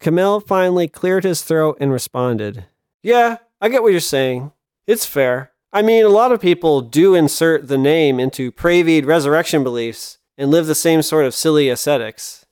Kamel 0.00 0.40
finally 0.40 0.88
cleared 0.88 1.24
his 1.24 1.42
throat 1.42 1.76
and 1.80 1.92
responded, 1.92 2.64
Yeah, 3.02 3.38
I 3.60 3.68
get 3.68 3.82
what 3.82 3.92
you're 3.92 4.00
saying. 4.00 4.50
It's 4.86 5.06
fair. 5.06 5.52
I 5.72 5.82
mean, 5.82 6.04
a 6.04 6.08
lot 6.08 6.32
of 6.32 6.40
people 6.40 6.80
do 6.80 7.14
insert 7.14 7.68
the 7.68 7.78
name 7.78 8.18
into 8.18 8.50
Pravied 8.52 9.06
resurrection 9.06 9.62
beliefs 9.62 10.18
and 10.36 10.50
live 10.50 10.66
the 10.66 10.74
same 10.74 11.02
sort 11.02 11.24
of 11.24 11.34
silly 11.34 11.68
ascetics. 11.68 12.46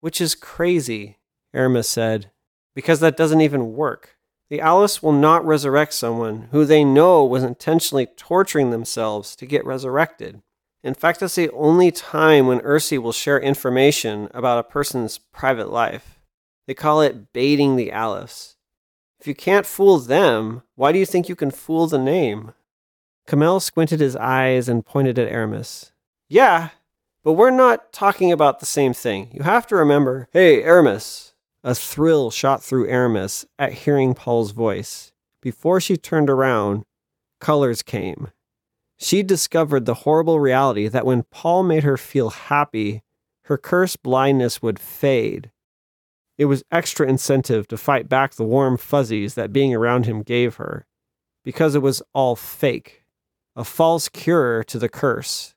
Which 0.00 0.20
is 0.20 0.34
crazy, 0.34 1.18
Aramis 1.52 1.88
said, 1.88 2.30
because 2.74 3.00
that 3.00 3.16
doesn't 3.16 3.40
even 3.40 3.74
work. 3.74 4.16
The 4.48 4.60
Alice 4.60 5.02
will 5.02 5.12
not 5.12 5.46
resurrect 5.46 5.92
someone 5.92 6.48
who 6.50 6.64
they 6.64 6.84
know 6.84 7.24
was 7.24 7.44
intentionally 7.44 8.06
torturing 8.06 8.70
themselves 8.70 9.36
to 9.36 9.46
get 9.46 9.64
resurrected. 9.64 10.42
In 10.82 10.94
fact, 10.94 11.20
that's 11.20 11.34
the 11.34 11.50
only 11.50 11.90
time 11.92 12.46
when 12.46 12.60
Ursi 12.60 12.98
will 12.98 13.12
share 13.12 13.38
information 13.38 14.28
about 14.32 14.58
a 14.58 14.68
person's 14.68 15.18
private 15.18 15.70
life. 15.70 16.20
They 16.66 16.74
call 16.74 17.00
it 17.02 17.32
baiting 17.32 17.76
the 17.76 17.92
Alice. 17.92 18.56
If 19.20 19.26
you 19.26 19.34
can't 19.34 19.66
fool 19.66 19.98
them, 19.98 20.62
why 20.76 20.92
do 20.92 20.98
you 20.98 21.06
think 21.06 21.28
you 21.28 21.36
can 21.36 21.50
fool 21.50 21.86
the 21.86 21.98
name? 21.98 22.54
Kamel 23.26 23.60
squinted 23.60 24.00
his 24.00 24.16
eyes 24.16 24.68
and 24.68 24.84
pointed 24.84 25.18
at 25.18 25.30
Aramis. 25.30 25.92
Yeah, 26.28 26.70
but 27.24 27.34
we're 27.34 27.50
not 27.50 27.92
talking 27.92 28.32
about 28.32 28.60
the 28.60 28.66
same 28.66 28.92
thing. 28.92 29.30
You 29.32 29.42
have 29.42 29.66
to 29.68 29.76
remember. 29.76 30.28
Hey, 30.32 30.62
Aramis. 30.62 31.34
A 31.62 31.74
thrill 31.74 32.30
shot 32.30 32.62
through 32.62 32.88
Aramis 32.88 33.46
at 33.58 33.72
hearing 33.72 34.14
Paul's 34.14 34.52
voice. 34.52 35.12
Before 35.42 35.80
she 35.80 35.96
turned 35.96 36.30
around, 36.30 36.84
colors 37.40 37.82
came. 37.82 38.28
She 38.98 39.22
discovered 39.22 39.84
the 39.84 39.94
horrible 39.94 40.40
reality 40.40 40.88
that 40.88 41.06
when 41.06 41.24
Paul 41.24 41.62
made 41.62 41.84
her 41.84 41.96
feel 41.96 42.30
happy, 42.30 43.02
her 43.44 43.58
cursed 43.58 44.02
blindness 44.02 44.62
would 44.62 44.78
fade 44.78 45.50
it 46.40 46.46
was 46.46 46.64
extra 46.72 47.06
incentive 47.06 47.68
to 47.68 47.76
fight 47.76 48.08
back 48.08 48.32
the 48.32 48.44
warm 48.44 48.78
fuzzies 48.78 49.34
that 49.34 49.52
being 49.52 49.74
around 49.74 50.06
him 50.06 50.22
gave 50.22 50.54
her, 50.54 50.86
because 51.44 51.74
it 51.74 51.82
was 51.82 52.02
all 52.14 52.34
fake, 52.34 53.04
a 53.54 53.62
false 53.62 54.08
cure 54.08 54.64
to 54.64 54.78
the 54.78 54.88
curse. 54.88 55.54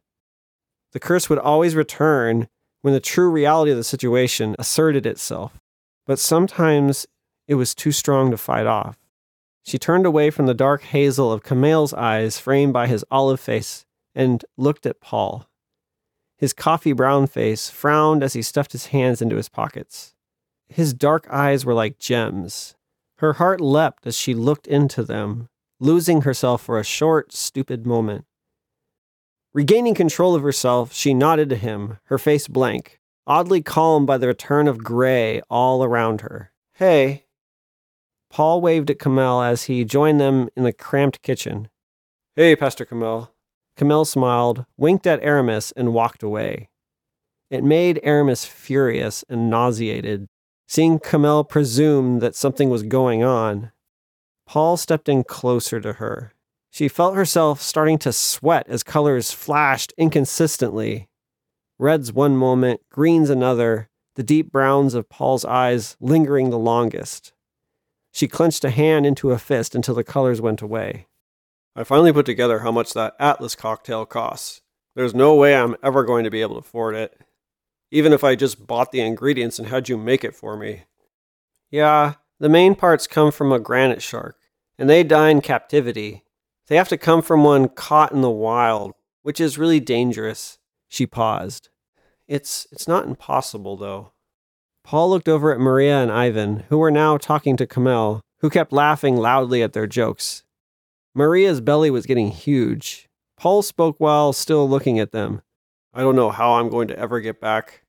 The 0.93 0.99
curse 0.99 1.29
would 1.29 1.39
always 1.39 1.75
return 1.75 2.47
when 2.81 2.93
the 2.93 2.99
true 2.99 3.29
reality 3.29 3.71
of 3.71 3.77
the 3.77 3.83
situation 3.83 4.55
asserted 4.59 5.05
itself, 5.05 5.59
but 6.05 6.19
sometimes 6.19 7.07
it 7.47 7.55
was 7.55 7.75
too 7.75 7.91
strong 7.91 8.31
to 8.31 8.37
fight 8.37 8.67
off. 8.67 8.97
She 9.63 9.77
turned 9.77 10.05
away 10.05 10.29
from 10.29 10.45
the 10.45 10.53
dark 10.53 10.83
hazel 10.83 11.31
of 11.31 11.43
Kamel's 11.43 11.93
eyes 11.93 12.37
framed 12.37 12.73
by 12.73 12.87
his 12.87 13.05
olive 13.09 13.39
face 13.39 13.85
and 14.13 14.43
looked 14.57 14.85
at 14.85 15.01
Paul. 15.01 15.47
His 16.37 16.53
coffee 16.53 16.93
brown 16.93 17.27
face 17.27 17.69
frowned 17.69 18.21
as 18.21 18.33
he 18.33 18.41
stuffed 18.41 18.73
his 18.73 18.87
hands 18.87 19.21
into 19.21 19.37
his 19.37 19.49
pockets. 19.49 20.13
His 20.67 20.93
dark 20.93 21.27
eyes 21.29 21.65
were 21.65 21.73
like 21.73 21.97
gems. 21.97 22.75
Her 23.17 23.33
heart 23.33 23.61
leapt 23.61 24.05
as 24.05 24.17
she 24.17 24.33
looked 24.33 24.67
into 24.67 25.03
them, 25.03 25.47
losing 25.79 26.21
herself 26.21 26.61
for 26.61 26.77
a 26.77 26.83
short, 26.83 27.31
stupid 27.31 27.85
moment. 27.85 28.25
Regaining 29.53 29.93
control 29.93 30.35
of 30.35 30.41
herself, 30.41 30.93
she 30.93 31.13
nodded 31.13 31.49
to 31.49 31.55
him, 31.55 31.99
her 32.05 32.17
face 32.17 32.47
blank, 32.47 32.99
oddly 33.27 33.61
calm 33.61 34.05
by 34.05 34.17
the 34.17 34.27
return 34.27 34.67
of 34.67 34.83
gray 34.83 35.41
all 35.49 35.83
around 35.83 36.21
her. 36.21 36.51
Hey. 36.73 37.25
Paul 38.29 38.61
waved 38.61 38.89
at 38.89 38.99
Kamel 38.99 39.43
as 39.43 39.63
he 39.63 39.85
joined 39.85 40.19
them 40.19 40.49
in 40.55 40.63
the 40.63 40.73
cramped 40.73 41.21
kitchen. 41.21 41.69
Hey, 42.35 42.55
Pastor 42.55 42.83
Kamel. 42.83 43.31
Kamel 43.77 44.05
smiled, 44.05 44.65
winked 44.75 45.05
at 45.05 45.23
Aramis, 45.23 45.71
and 45.73 45.93
walked 45.93 46.23
away. 46.23 46.69
It 47.51 47.63
made 47.63 47.99
Aramis 48.03 48.45
furious 48.45 49.23
and 49.29 49.49
nauseated 49.49 50.27
Seeing 50.67 50.97
Kamel 50.97 51.43
presume 51.43 52.17
that 52.19 52.35
something 52.35 52.69
was 52.69 52.81
going 52.81 53.23
on, 53.23 53.71
Paul 54.47 54.75
stepped 54.77 55.07
in 55.07 55.23
closer 55.23 55.79
to 55.79 55.93
her. 55.93 56.32
She 56.73 56.87
felt 56.87 57.15
herself 57.15 57.61
starting 57.61 57.99
to 57.99 58.11
sweat 58.11 58.65
as 58.67 58.81
colors 58.81 59.31
flashed 59.31 59.93
inconsistently. 59.95 61.07
Reds 61.77 62.11
one 62.11 62.35
moment, 62.35 62.81
greens 62.89 63.29
another, 63.29 63.89
the 64.15 64.23
deep 64.23 64.51
browns 64.51 64.95
of 64.95 65.07
Paul's 65.07 65.45
eyes 65.45 65.95
lingering 65.99 66.49
the 66.49 66.57
longest. 66.57 67.31
She 68.11 68.27
clenched 68.27 68.65
a 68.65 68.71
hand 68.71 69.05
into 69.05 69.29
a 69.29 69.37
fist 69.37 69.75
until 69.75 69.93
the 69.93 70.03
colors 70.03 70.41
went 70.41 70.63
away. 70.63 71.05
I 71.75 71.83
finally 71.83 72.11
put 72.11 72.25
together 72.25 72.59
how 72.59 72.71
much 72.71 72.93
that 72.93 73.15
Atlas 73.19 73.55
cocktail 73.55 74.07
costs. 74.07 74.61
There's 74.95 75.13
no 75.13 75.35
way 75.35 75.55
I'm 75.55 75.75
ever 75.83 76.03
going 76.03 76.23
to 76.23 76.31
be 76.31 76.41
able 76.41 76.55
to 76.55 76.61
afford 76.61 76.95
it 76.95 77.19
even 77.93 78.11
if 78.11 78.23
I 78.23 78.33
just 78.33 78.65
bought 78.65 78.91
the 78.91 79.01
ingredients 79.01 79.59
and 79.59 79.67
had 79.67 79.87
you 79.87 79.99
make 79.99 80.23
it 80.23 80.35
for 80.35 80.57
me. 80.57 80.85
Yeah, 81.69 82.15
the 82.39 82.49
main 82.49 82.73
parts 82.73 83.05
come 83.05 83.31
from 83.31 83.51
a 83.51 83.59
granite 83.59 84.01
shark, 84.01 84.35
and 84.79 84.89
they 84.89 85.03
die 85.03 85.29
in 85.29 85.41
captivity. 85.41 86.23
They 86.73 86.77
have 86.77 86.89
to 86.89 86.97
come 86.97 87.21
from 87.21 87.43
one 87.43 87.69
caught 87.69 88.13
in 88.13 88.21
the 88.21 88.31
wild, 88.31 88.93
which 89.21 89.39
is 89.39 89.59
really 89.59 89.79
dangerous. 89.79 90.57
She 90.87 91.05
paused. 91.05 91.69
It's 92.27 92.65
it's 92.71 92.87
not 92.87 93.05
impossible 93.05 93.77
though. 93.77 94.13
Paul 94.83 95.11
looked 95.11 95.29
over 95.29 95.53
at 95.53 95.59
Maria 95.59 96.01
and 96.01 96.11
Ivan, 96.11 96.63
who 96.69 96.79
were 96.79 96.89
now 96.89 97.17
talking 97.17 97.55
to 97.57 97.67
Kamel, 97.67 98.21
who 98.39 98.49
kept 98.49 98.73
laughing 98.73 99.15
loudly 99.15 99.61
at 99.61 99.73
their 99.73 99.85
jokes. 99.85 100.45
Maria's 101.13 101.61
belly 101.61 101.91
was 101.91 102.07
getting 102.07 102.31
huge. 102.31 103.07
Paul 103.37 103.61
spoke 103.61 103.99
while 103.99 104.33
still 104.33 104.67
looking 104.67 104.97
at 104.97 105.11
them. 105.11 105.43
I 105.93 106.01
don't 106.01 106.15
know 106.15 106.31
how 106.31 106.53
I'm 106.53 106.69
going 106.69 106.87
to 106.87 106.97
ever 106.97 107.19
get 107.19 107.39
back. 107.39 107.83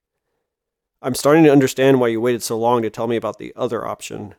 I'm 1.01 1.15
starting 1.15 1.45
to 1.45 1.53
understand 1.53 2.01
why 2.01 2.09
you 2.09 2.21
waited 2.21 2.43
so 2.43 2.59
long 2.59 2.83
to 2.83 2.91
tell 2.91 3.07
me 3.07 3.17
about 3.17 3.39
the 3.39 3.55
other 3.57 3.87
option. 3.87 4.35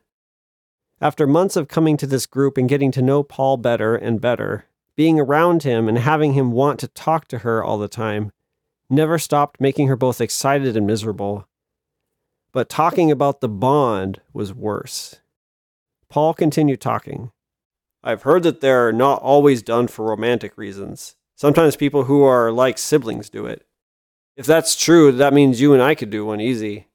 After 1.01 1.27
months 1.27 1.55
of 1.55 1.67
coming 1.67 1.97
to 1.97 2.07
this 2.07 2.25
group 2.25 2.57
and 2.57 2.69
getting 2.69 2.91
to 2.93 3.01
know 3.01 3.21
Paul 3.21 3.57
better 3.57 3.95
and 3.95 4.21
better, 4.21 4.65
being 4.95 5.19
around 5.19 5.63
him 5.63 5.89
and 5.89 5.97
having 5.97 6.33
him 6.33 6.51
want 6.51 6.79
to 6.79 6.87
talk 6.87 7.27
to 7.27 7.39
her 7.39 7.63
all 7.63 7.77
the 7.77 7.89
time 7.89 8.31
never 8.89 9.17
stopped 9.17 9.59
making 9.59 9.87
her 9.87 9.95
both 9.95 10.21
excited 10.21 10.77
and 10.77 10.87
miserable. 10.87 11.47
But 12.53 12.69
talking 12.69 13.11
about 13.11 13.41
the 13.41 13.49
bond 13.49 14.21
was 14.31 14.53
worse. 14.53 15.19
Paul 16.07 16.33
continued 16.33 16.79
talking. 16.79 17.31
I've 18.01 18.21
heard 18.21 18.43
that 18.43 18.61
they're 18.61 18.93
not 18.93 19.21
always 19.21 19.61
done 19.61 19.87
for 19.87 20.05
romantic 20.05 20.57
reasons. 20.57 21.17
Sometimes 21.35 21.75
people 21.75 22.05
who 22.05 22.23
are 22.23 22.51
like 22.51 22.77
siblings 22.77 23.29
do 23.29 23.45
it. 23.45 23.65
If 24.37 24.45
that's 24.45 24.75
true, 24.75 25.11
that 25.11 25.33
means 25.33 25.59
you 25.59 25.73
and 25.73 25.81
I 25.81 25.95
could 25.95 26.09
do 26.09 26.25
one 26.25 26.39
easy. 26.39 26.87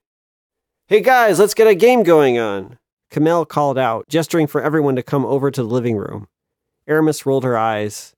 Hey 0.86 1.02
guys, 1.02 1.38
let's 1.38 1.54
get 1.54 1.66
a 1.66 1.74
game 1.74 2.02
going 2.02 2.38
on. 2.38 2.78
Kamel 3.10 3.44
called 3.44 3.76
out, 3.76 4.08
gesturing 4.08 4.46
for 4.46 4.62
everyone 4.62 4.96
to 4.96 5.02
come 5.02 5.26
over 5.26 5.50
to 5.50 5.62
the 5.62 5.68
living 5.68 5.96
room. 5.96 6.28
Aramis 6.86 7.26
rolled 7.26 7.44
her 7.44 7.58
eyes. 7.58 8.14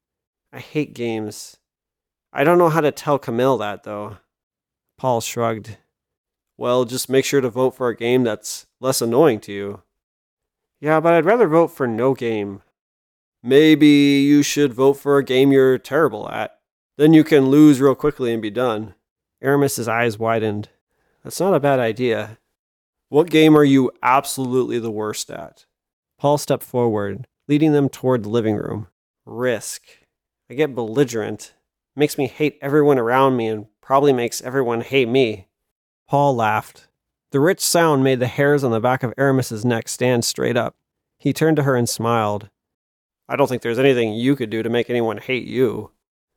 I 0.53 0.61
hate 0.61 0.95
games. 0.95 1.57
I 2.33 2.45
don't 2.45 2.59
know 2.59 2.69
how 2.69 2.81
to 2.81 2.93
tell 2.93 3.19
Kamel 3.19 3.59
that, 3.59 3.85
though. 3.85 4.19
Paul 4.99 5.21
shrugged. 5.21 5.79
Well, 6.59 6.85
just 6.85 7.09
make 7.09 7.25
sure 7.25 7.41
to 7.41 7.51
vote 7.51 7.75
for 7.75 7.89
a 7.89 7.97
game 7.97 8.23
that's 8.23 8.67
less 8.81 9.01
annoying 9.03 9.41
to 9.41 9.53
you. 9.53 9.83
Yeah, 10.81 11.01
but 11.01 11.15
I'd 11.15 11.25
rather 11.25 11.49
vote 11.49 11.69
for 11.69 11.87
no 11.87 12.15
game. 12.15 12.63
Maybe 13.43 13.87
you 13.87 14.43
should 14.43 14.73
vote 14.73 14.95
for 14.95 15.19
a 15.19 15.25
game 15.25 15.53
you're 15.53 15.79
terrible 15.79 16.29
at. 16.29 16.59
Then 16.99 17.13
you 17.15 17.25
can 17.25 17.47
lose 17.47 17.81
real 17.81 17.95
quickly 17.95 18.33
and 18.33 18.43
be 18.43 18.51
done. 18.51 18.95
Aramis's 19.43 19.89
eyes 19.89 20.19
widened. 20.19 20.69
That's 21.25 21.41
not 21.41 21.55
a 21.55 21.61
bad 21.61 21.81
idea. 21.81 22.39
What 23.13 23.29
game 23.29 23.59
are 23.59 23.63
you 23.63 23.93
absolutely 24.03 24.79
the 24.79 24.91
worst 24.91 25.31
at? 25.31 25.67
Paul 26.19 26.39
stepped 26.39 26.63
forward, 26.63 27.27
leading 27.47 27.73
them 27.73 27.91
toward 27.91 28.23
the 28.23 28.31
living 28.31 28.57
room. 28.57 28.87
Risk. 29.27 29.83
I 30.49 30.55
get 30.55 30.75
belligerent. 30.75 31.53
makes 31.95 32.17
me 32.17 32.27
hate 32.27 32.59
everyone 32.63 32.99
around 32.99 33.37
me 33.37 33.49
and 33.49 33.67
probably 33.83 34.15
makes 34.15 34.41
everyone 34.41 34.81
hate 34.81 35.11
me. 35.11 35.49
Paul 36.09 36.35
laughed. 36.35 36.89
The 37.33 37.41
rich 37.41 37.61
sound 37.61 38.03
made 38.03 38.19
the 38.19 38.29
hairs 38.29 38.65
on 38.65 38.71
the 38.71 38.81
back 38.81 39.03
of 39.03 39.13
Aramis's 39.19 39.63
neck 39.63 39.89
stand 39.89 40.25
straight 40.25 40.57
up. 40.57 40.75
He 41.19 41.35
turned 41.35 41.59
to 41.59 41.65
her 41.65 41.77
and 41.77 41.91
smiled. 41.91 42.49
I 43.29 43.37
don't 43.37 43.47
think 43.47 43.61
there's 43.61 43.79
anything 43.79 44.15
you 44.15 44.37
could 44.37 44.49
do 44.49 44.63
to 44.63 44.71
make 44.71 44.89
anyone 44.89 45.19
hate 45.19 45.47
you, 45.47 45.91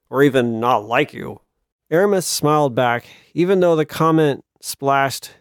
or 0.09 0.23
even 0.23 0.59
not 0.59 0.85
like 0.85 1.13
you. 1.13 1.39
Aramis 1.89 2.25
smiled 2.25 2.75
back, 2.75 3.05
even 3.33 3.61
though 3.61 3.77
the 3.77 3.85
comment 3.85 4.43
splashed 4.59 5.31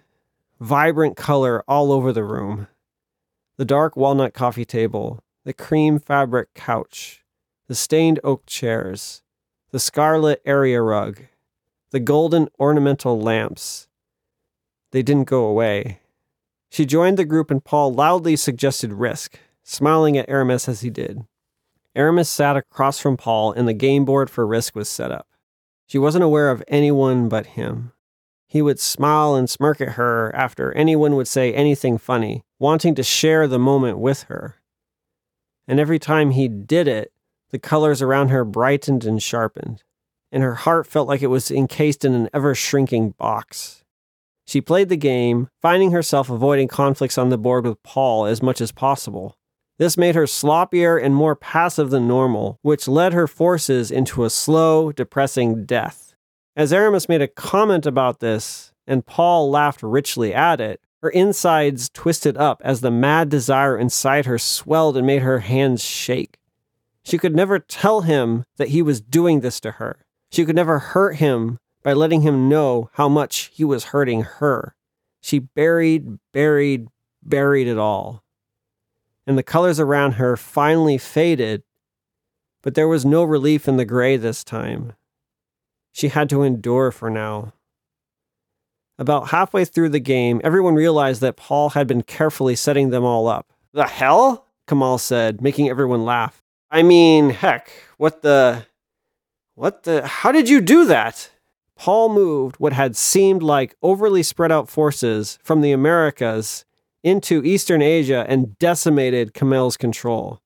vibrant 0.60 1.16
color 1.16 1.62
all 1.66 1.92
over 1.92 2.12
the 2.12 2.24
room. 2.24 2.68
The 3.56 3.64
dark 3.64 3.96
walnut 3.96 4.34
coffee 4.34 4.64
table, 4.64 5.22
the 5.44 5.52
cream 5.52 5.98
fabric 5.98 6.54
couch, 6.54 7.24
the 7.68 7.74
stained 7.74 8.20
oak 8.24 8.46
chairs, 8.46 9.22
the 9.70 9.80
scarlet 9.80 10.40
area 10.44 10.80
rug, 10.82 11.22
the 11.90 12.00
golden 12.00 12.48
ornamental 12.58 13.20
lamps. 13.20 13.88
They 14.90 15.02
didn't 15.02 15.28
go 15.28 15.44
away. 15.44 16.00
She 16.70 16.86
joined 16.86 17.18
the 17.18 17.24
group 17.24 17.50
and 17.50 17.64
Paul 17.64 17.92
loudly 17.94 18.36
suggested 18.36 18.92
risk, 18.92 19.38
smiling 19.62 20.18
at 20.18 20.28
Aramis 20.28 20.68
as 20.68 20.80
he 20.80 20.90
did. 20.90 21.24
Aramis 21.94 22.28
sat 22.28 22.56
across 22.56 22.98
from 22.98 23.16
Paul 23.16 23.52
and 23.52 23.68
the 23.68 23.72
game 23.72 24.04
board 24.04 24.28
for 24.28 24.46
risk 24.46 24.74
was 24.74 24.88
set 24.88 25.12
up. 25.12 25.28
She 25.86 25.98
wasn't 25.98 26.24
aware 26.24 26.50
of 26.50 26.62
anyone 26.66 27.28
but 27.28 27.46
him. 27.46 27.92
He 28.54 28.62
would 28.62 28.78
smile 28.78 29.34
and 29.34 29.50
smirk 29.50 29.80
at 29.80 29.94
her 29.94 30.30
after 30.32 30.72
anyone 30.74 31.16
would 31.16 31.26
say 31.26 31.52
anything 31.52 31.98
funny, 31.98 32.44
wanting 32.60 32.94
to 32.94 33.02
share 33.02 33.48
the 33.48 33.58
moment 33.58 33.98
with 33.98 34.22
her. 34.28 34.60
And 35.66 35.80
every 35.80 35.98
time 35.98 36.30
he 36.30 36.46
did 36.46 36.86
it, 36.86 37.10
the 37.50 37.58
colors 37.58 38.00
around 38.00 38.28
her 38.28 38.44
brightened 38.44 39.04
and 39.04 39.20
sharpened, 39.20 39.82
and 40.30 40.44
her 40.44 40.54
heart 40.54 40.86
felt 40.86 41.08
like 41.08 41.20
it 41.20 41.26
was 41.26 41.50
encased 41.50 42.04
in 42.04 42.14
an 42.14 42.28
ever 42.32 42.54
shrinking 42.54 43.10
box. 43.18 43.82
She 44.46 44.60
played 44.60 44.88
the 44.88 44.96
game, 44.96 45.48
finding 45.60 45.90
herself 45.90 46.30
avoiding 46.30 46.68
conflicts 46.68 47.18
on 47.18 47.30
the 47.30 47.36
board 47.36 47.66
with 47.66 47.82
Paul 47.82 48.24
as 48.24 48.40
much 48.40 48.60
as 48.60 48.70
possible. 48.70 49.36
This 49.80 49.96
made 49.96 50.14
her 50.14 50.26
sloppier 50.26 50.96
and 50.96 51.12
more 51.12 51.34
passive 51.34 51.90
than 51.90 52.06
normal, 52.06 52.60
which 52.62 52.86
led 52.86 53.14
her 53.14 53.26
forces 53.26 53.90
into 53.90 54.22
a 54.22 54.30
slow, 54.30 54.92
depressing 54.92 55.64
death. 55.64 56.13
As 56.56 56.72
Aramis 56.72 57.08
made 57.08 57.22
a 57.22 57.28
comment 57.28 57.86
about 57.86 58.20
this, 58.20 58.72
and 58.86 59.06
Paul 59.06 59.50
laughed 59.50 59.82
richly 59.82 60.32
at 60.32 60.60
it, 60.60 60.80
her 61.02 61.10
insides 61.10 61.88
twisted 61.90 62.36
up 62.36 62.62
as 62.64 62.80
the 62.80 62.90
mad 62.90 63.28
desire 63.28 63.76
inside 63.76 64.26
her 64.26 64.38
swelled 64.38 64.96
and 64.96 65.06
made 65.06 65.22
her 65.22 65.40
hands 65.40 65.82
shake. 65.82 66.38
She 67.02 67.18
could 67.18 67.34
never 67.34 67.58
tell 67.58 68.02
him 68.02 68.44
that 68.56 68.68
he 68.68 68.80
was 68.80 69.00
doing 69.00 69.40
this 69.40 69.60
to 69.60 69.72
her. 69.72 70.04
She 70.30 70.44
could 70.44 70.56
never 70.56 70.78
hurt 70.78 71.16
him 71.16 71.58
by 71.82 71.92
letting 71.92 72.22
him 72.22 72.48
know 72.48 72.88
how 72.94 73.08
much 73.08 73.50
he 73.52 73.64
was 73.64 73.84
hurting 73.86 74.22
her. 74.22 74.74
She 75.20 75.38
buried, 75.38 76.18
buried, 76.32 76.88
buried 77.22 77.66
it 77.66 77.78
all 77.78 78.24
and 79.26 79.38
the 79.38 79.42
colors 79.42 79.80
around 79.80 80.12
her 80.12 80.36
finally 80.36 80.98
faded, 80.98 81.62
but 82.62 82.74
there 82.74 82.88
was 82.88 83.04
no 83.04 83.24
relief 83.24 83.68
in 83.68 83.76
the 83.76 83.84
gray 83.84 84.16
this 84.16 84.44
time. 84.44 84.92
She 85.94 86.08
had 86.08 86.28
to 86.30 86.42
endure 86.42 86.90
for 86.90 87.08
now. 87.08 87.52
About 88.98 89.28
halfway 89.28 89.64
through 89.64 89.90
the 89.90 90.00
game, 90.00 90.40
everyone 90.42 90.74
realized 90.74 91.20
that 91.20 91.36
Paul 91.36 91.70
had 91.70 91.86
been 91.86 92.02
carefully 92.02 92.56
setting 92.56 92.90
them 92.90 93.04
all 93.04 93.28
up. 93.28 93.52
The 93.72 93.86
hell? 93.86 94.46
Kamel 94.66 94.98
said, 94.98 95.40
making 95.40 95.68
everyone 95.68 96.04
laugh. 96.04 96.42
I 96.68 96.82
mean, 96.82 97.30
heck, 97.30 97.70
what 97.96 98.22
the. 98.22 98.66
What 99.54 99.84
the. 99.84 100.04
How 100.04 100.32
did 100.32 100.48
you 100.48 100.60
do 100.60 100.84
that? 100.86 101.30
Paul 101.76 102.08
moved 102.08 102.56
what 102.56 102.72
had 102.72 102.96
seemed 102.96 103.44
like 103.44 103.76
overly 103.80 104.24
spread 104.24 104.50
out 104.50 104.68
forces 104.68 105.38
from 105.44 105.60
the 105.60 105.70
Americas 105.70 106.64
into 107.04 107.44
Eastern 107.44 107.82
Asia 107.82 108.26
and 108.28 108.58
decimated 108.58 109.32
Kamel's 109.32 109.76
control. 109.76 110.40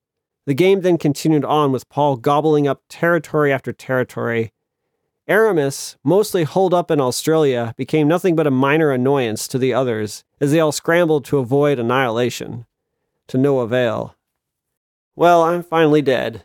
The 0.46 0.52
game 0.54 0.82
then 0.82 0.98
continued 0.98 1.44
on 1.46 1.72
with 1.72 1.88
Paul 1.88 2.16
gobbling 2.16 2.68
up 2.68 2.82
territory 2.90 3.50
after 3.50 3.72
territory. 3.72 4.52
Aramis, 5.28 5.98
mostly 6.02 6.44
holed 6.44 6.72
up 6.72 6.90
in 6.90 7.02
Australia, 7.02 7.74
became 7.76 8.08
nothing 8.08 8.34
but 8.34 8.46
a 8.46 8.50
minor 8.50 8.90
annoyance 8.90 9.46
to 9.48 9.58
the 9.58 9.74
others 9.74 10.24
as 10.40 10.52
they 10.52 10.58
all 10.60 10.72
scrambled 10.72 11.26
to 11.26 11.36
avoid 11.36 11.78
annihilation. 11.78 12.64
To 13.26 13.36
no 13.36 13.60
avail. 13.60 14.16
Well, 15.14 15.42
I'm 15.42 15.62
finally 15.62 16.00
dead. 16.00 16.44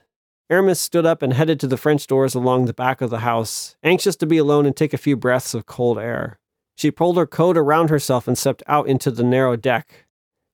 Aramis 0.50 0.82
stood 0.82 1.06
up 1.06 1.22
and 1.22 1.32
headed 1.32 1.62
to 1.62 1.68
the 1.68 1.78
French 1.78 2.08
doors 2.08 2.36
along 2.36 2.66
the 2.66 2.74
back 2.74 3.00
of 3.00 3.10
the 3.10 3.20
house, 3.20 3.78
anxious 3.84 4.18
to 4.18 4.26
be 4.26 4.38
alone 4.38 4.66
and 4.66 4.76
take 4.76 4.94
a 4.94 4.98
few 4.98 5.16
breaths 5.16 5.54
of 5.54 5.66
cold 5.66 5.98
air. 5.98 6.38
She 6.76 6.92
pulled 6.92 7.16
her 7.16 7.26
coat 7.26 7.58
around 7.58 7.90
herself 7.90 8.28
and 8.28 8.38
stepped 8.38 8.64
out 8.68 8.88
into 8.88 9.12
the 9.12 9.24
narrow 9.24 9.56
deck. 9.56 10.08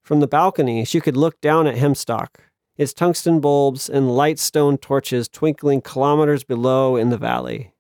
From 0.04 0.20
the 0.20 0.28
balcony, 0.28 0.86
she 0.86 1.02
could 1.02 1.18
look 1.18 1.42
down 1.42 1.66
at 1.66 1.78
Hemstock, 1.78 2.36
its 2.78 2.94
tungsten 2.94 3.40
bulbs 3.40 3.90
and 3.90 4.16
light 4.16 4.38
stone 4.38 4.78
torches 4.78 5.28
twinkling 5.28 5.82
kilometers 5.82 6.44
below 6.44 6.96
in 6.96 7.10
the 7.10 7.18
valley. 7.18 7.74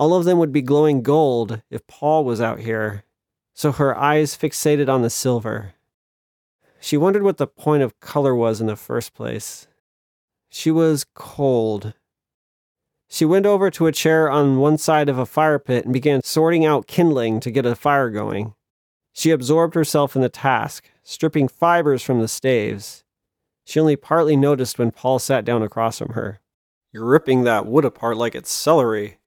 All 0.00 0.14
of 0.14 0.24
them 0.24 0.38
would 0.38 0.50
be 0.50 0.62
glowing 0.62 1.02
gold 1.02 1.60
if 1.68 1.86
Paul 1.86 2.24
was 2.24 2.40
out 2.40 2.60
here, 2.60 3.04
so 3.52 3.70
her 3.70 3.94
eyes 3.94 4.34
fixated 4.34 4.88
on 4.88 5.02
the 5.02 5.10
silver. 5.10 5.74
She 6.80 6.96
wondered 6.96 7.22
what 7.22 7.36
the 7.36 7.46
point 7.46 7.82
of 7.82 8.00
color 8.00 8.34
was 8.34 8.62
in 8.62 8.66
the 8.66 8.76
first 8.76 9.12
place. 9.12 9.66
She 10.48 10.70
was 10.70 11.04
cold. 11.14 11.92
She 13.10 13.26
went 13.26 13.44
over 13.44 13.70
to 13.72 13.86
a 13.88 13.92
chair 13.92 14.30
on 14.30 14.58
one 14.58 14.78
side 14.78 15.10
of 15.10 15.18
a 15.18 15.26
fire 15.26 15.58
pit 15.58 15.84
and 15.84 15.92
began 15.92 16.22
sorting 16.22 16.64
out 16.64 16.86
kindling 16.86 17.38
to 17.40 17.50
get 17.50 17.66
a 17.66 17.76
fire 17.76 18.08
going. 18.08 18.54
She 19.12 19.30
absorbed 19.30 19.74
herself 19.74 20.16
in 20.16 20.22
the 20.22 20.30
task, 20.30 20.90
stripping 21.02 21.46
fibers 21.48 22.02
from 22.02 22.22
the 22.22 22.28
staves. 22.28 23.04
She 23.66 23.78
only 23.78 23.96
partly 23.96 24.34
noticed 24.34 24.78
when 24.78 24.92
Paul 24.92 25.18
sat 25.18 25.44
down 25.44 25.62
across 25.62 25.98
from 25.98 26.14
her. 26.14 26.40
You're 26.90 27.04
ripping 27.04 27.44
that 27.44 27.66
wood 27.66 27.84
apart 27.84 28.16
like 28.16 28.34
it's 28.34 28.50
celery. 28.50 29.18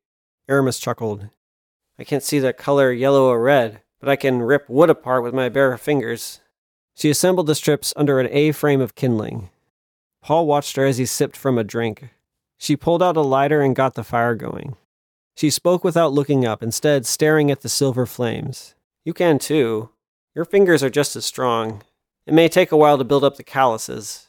Aramis 0.47 0.79
chuckled. 0.79 1.29
I 1.97 2.03
can't 2.03 2.23
see 2.23 2.39
the 2.39 2.53
color 2.53 2.91
yellow 2.91 3.29
or 3.29 3.41
red, 3.41 3.81
but 3.99 4.09
I 4.09 4.15
can 4.15 4.41
rip 4.41 4.69
wood 4.69 4.89
apart 4.89 5.23
with 5.23 5.33
my 5.33 5.47
bare 5.49 5.77
fingers. 5.77 6.41
She 6.95 7.09
assembled 7.09 7.47
the 7.47 7.55
strips 7.55 7.93
under 7.95 8.19
an 8.19 8.27
A 8.31 8.51
frame 8.51 8.81
of 8.81 8.95
kindling. 8.95 9.49
Paul 10.21 10.45
watched 10.45 10.75
her 10.75 10.85
as 10.85 10.97
he 10.97 11.05
sipped 11.05 11.37
from 11.37 11.57
a 11.57 11.63
drink. 11.63 12.09
She 12.57 12.75
pulled 12.75 13.03
out 13.03 13.17
a 13.17 13.21
lighter 13.21 13.61
and 13.61 13.75
got 13.75 13.95
the 13.95 14.03
fire 14.03 14.35
going. 14.35 14.75
She 15.35 15.49
spoke 15.49 15.83
without 15.83 16.13
looking 16.13 16.45
up, 16.45 16.61
instead, 16.61 17.05
staring 17.05 17.49
at 17.49 17.61
the 17.61 17.69
silver 17.69 18.05
flames. 18.05 18.75
You 19.03 19.13
can 19.13 19.39
too. 19.39 19.89
Your 20.35 20.45
fingers 20.45 20.83
are 20.83 20.89
just 20.89 21.15
as 21.15 21.25
strong. 21.25 21.83
It 22.25 22.33
may 22.33 22.47
take 22.47 22.71
a 22.71 22.77
while 22.77 22.97
to 22.97 23.03
build 23.03 23.23
up 23.23 23.35
the 23.37 23.43
calluses. 23.43 24.27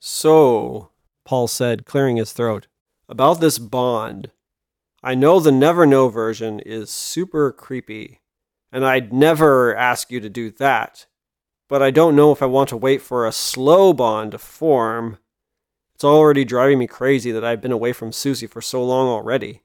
So, 0.00 0.90
Paul 1.24 1.46
said, 1.46 1.86
clearing 1.86 2.16
his 2.16 2.32
throat, 2.32 2.66
about 3.08 3.40
this 3.40 3.58
bond. 3.58 4.30
I 5.02 5.14
know 5.14 5.40
the 5.40 5.52
Never 5.52 5.84
Know 5.86 6.08
version 6.08 6.60
is 6.60 6.90
super 6.90 7.52
creepy, 7.52 8.20
and 8.70 8.84
I'd 8.84 9.12
never 9.12 9.76
ask 9.76 10.10
you 10.10 10.20
to 10.20 10.28
do 10.28 10.50
that. 10.52 11.06
But 11.68 11.82
I 11.82 11.90
don't 11.90 12.16
know 12.16 12.32
if 12.32 12.42
I 12.42 12.46
want 12.46 12.68
to 12.68 12.76
wait 12.76 13.02
for 13.02 13.26
a 13.26 13.32
slow 13.32 13.92
bond 13.92 14.32
to 14.32 14.38
form 14.38 15.18
it's 16.02 16.04
already 16.04 16.44
driving 16.44 16.80
me 16.80 16.88
crazy 16.88 17.30
that 17.30 17.44
I've 17.44 17.60
been 17.60 17.70
away 17.70 17.92
from 17.92 18.10
Susie 18.10 18.48
for 18.48 18.60
so 18.60 18.84
long 18.84 19.06
already. 19.06 19.62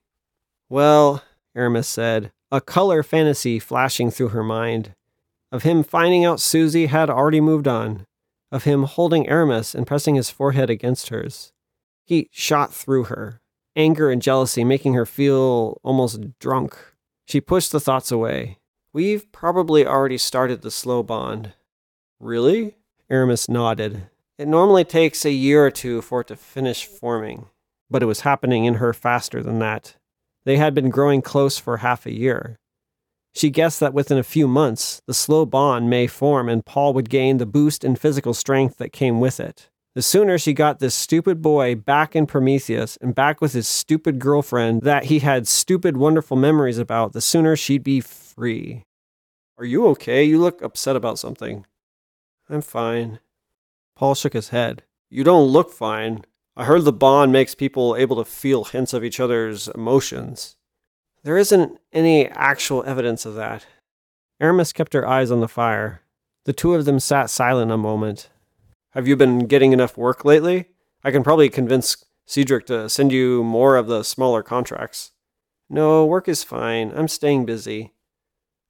Well, 0.70 1.24
Aramis 1.56 1.88
said, 1.88 2.32
a 2.52 2.62
color 2.62 3.02
fantasy 3.02 3.58
flashing 3.58 4.12
through 4.12 4.28
her 4.28 4.44
mind. 4.44 4.94
Of 5.52 5.64
him 5.64 5.82
finding 5.82 6.26
out 6.26 6.40
Susie 6.40 6.86
had 6.86 7.10
already 7.10 7.42
moved 7.42 7.68
on. 7.68 8.06
Of 8.52 8.66
him 8.66 8.84
holding 8.84 9.28
Aramis 9.28 9.74
and 9.74 9.88
pressing 9.88 10.14
his 10.14 10.30
forehead 10.30 10.70
against 10.70 11.10
hers. 11.10 11.54
Heat 12.06 12.30
shot 12.32 12.72
through 12.72 13.06
her, 13.06 13.42
anger 13.78 14.10
and 14.10 14.22
jealousy 14.22 14.66
making 14.66 14.96
her 14.96 15.06
feel 15.06 15.80
almost 15.84 16.38
drunk. 16.40 16.76
She 17.26 17.40
pushed 17.40 17.72
the 17.72 17.80
thoughts 17.80 18.12
away. 18.12 18.58
We've 18.92 19.32
probably 19.32 19.86
already 19.86 20.18
started 20.18 20.62
the 20.62 20.72
slow 20.72 21.04
bond. 21.04 21.54
Really? 22.20 22.76
Aramis 23.10 23.48
nodded. 23.48 24.10
It 24.38 24.48
normally 24.48 24.84
takes 24.84 25.24
a 25.24 25.32
year 25.32 25.66
or 25.66 25.72
two 25.72 26.02
for 26.02 26.22
it 26.22 26.28
to 26.28 26.36
finish 26.36 26.86
forming, 26.86 27.46
but 27.90 28.04
it 28.04 28.08
was 28.08 28.22
happening 28.22 28.66
in 28.66 28.76
her 28.76 28.94
faster 28.94 29.42
than 29.44 29.60
that. 29.60 29.96
They 30.46 30.58
had 30.58 30.74
been 30.74 30.90
growing 30.90 31.22
close 31.22 31.58
for 31.58 31.78
half 31.78 32.06
a 32.06 32.14
year. 32.14 32.58
She 33.36 33.50
guessed 33.50 33.80
that 33.82 33.94
within 33.94 34.18
a 34.18 34.24
few 34.24 34.48
months, 34.48 35.02
the 35.06 35.14
slow 35.14 35.46
bond 35.46 35.90
may 35.90 36.08
form 36.08 36.50
and 36.50 36.66
Paul 36.66 36.94
would 36.94 37.10
gain 37.10 37.38
the 37.38 37.46
boost 37.46 37.84
in 37.84 37.96
physical 37.96 38.34
strength 38.34 38.78
that 38.78 38.92
came 38.92 39.20
with 39.20 39.40
it. 39.40 39.70
The 39.98 40.04
sooner 40.04 40.38
she 40.38 40.54
got 40.54 40.78
this 40.78 40.94
stupid 40.94 41.42
boy 41.42 41.74
back 41.74 42.16
in 42.16 42.28
Prometheus 42.28 43.00
and 43.02 43.16
back 43.16 43.42
with 43.42 43.54
his 43.54 43.68
stupid 43.68 44.20
girlfriend 44.20 44.84
that 44.84 45.06
he 45.06 45.18
had 45.18 45.48
stupid, 45.48 45.98
wonderful 45.98 46.38
memories 46.38 46.78
about, 46.78 47.14
the 47.14 47.20
sooner 47.20 47.56
she'd 47.56 47.82
be 47.82 48.00
free. 48.02 48.84
Are 49.58 49.66
you 49.66 49.88
okay? 49.88 50.24
You 50.24 50.40
look 50.40 50.62
upset 50.62 50.96
about 50.96 51.18
something. 51.18 51.66
I'm 52.48 52.62
fine. 52.62 53.18
Paul 53.96 54.14
shook 54.14 54.34
his 54.34 54.50
head. 54.50 54.84
You 55.10 55.24
don't 55.24 55.48
look 55.48 55.72
fine. 55.72 56.26
I 56.56 56.66
heard 56.66 56.84
the 56.84 56.94
bond 56.94 57.32
makes 57.32 57.56
people 57.56 57.96
able 57.96 58.18
to 58.18 58.24
feel 58.24 58.66
hints 58.66 58.94
of 58.94 59.04
each 59.04 59.20
other's 59.20 59.68
emotions. 59.68 60.58
There 61.24 61.40
isn't 61.40 61.80
any 61.92 62.28
actual 62.28 62.84
evidence 62.84 63.26
of 63.26 63.34
that. 63.34 63.66
Aramis 64.40 64.74
kept 64.74 64.94
her 64.94 65.08
eyes 65.08 65.32
on 65.32 65.40
the 65.40 65.48
fire. 65.48 66.02
The 66.46 66.54
two 66.54 66.76
of 66.76 66.86
them 66.86 67.00
sat 67.00 67.32
silent 67.32 67.72
a 67.72 67.78
moment. 67.78 68.30
Have 68.98 69.08
you 69.08 69.16
been 69.16 69.46
getting 69.46 69.74
enough 69.74 69.96
work 69.96 70.26
lately? 70.26 70.70
I 71.04 71.12
can 71.12 71.22
probably 71.22 71.50
convince 71.50 72.04
Cedric 72.26 72.66
to 72.66 72.90
send 72.90 73.12
you 73.12 73.44
more 73.44 73.76
of 73.76 73.86
the 73.86 74.02
smaller 74.02 74.42
contracts. 74.42 75.12
No, 75.70 76.04
work 76.04 76.28
is 76.28 76.44
fine. 76.44 76.92
I'm 76.96 77.08
staying 77.08 77.46
busy. 77.46 77.94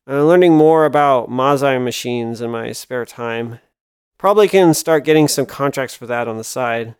I'm 0.05 0.23
learning 0.23 0.51
more 0.51 0.83
about 0.83 1.29
Mazai 1.29 1.81
machines 1.81 2.41
in 2.41 2.51
my 2.51 2.73
spare 2.73 3.05
time. 3.05 3.59
Probably 4.17 4.49
can 4.49 4.73
start 4.73 5.05
getting 5.05 5.29
some 5.29 5.45
contracts 5.45 5.95
for 5.95 6.05
that 6.07 6.27
on 6.27 6.35
the 6.35 6.43
side. 6.43 6.97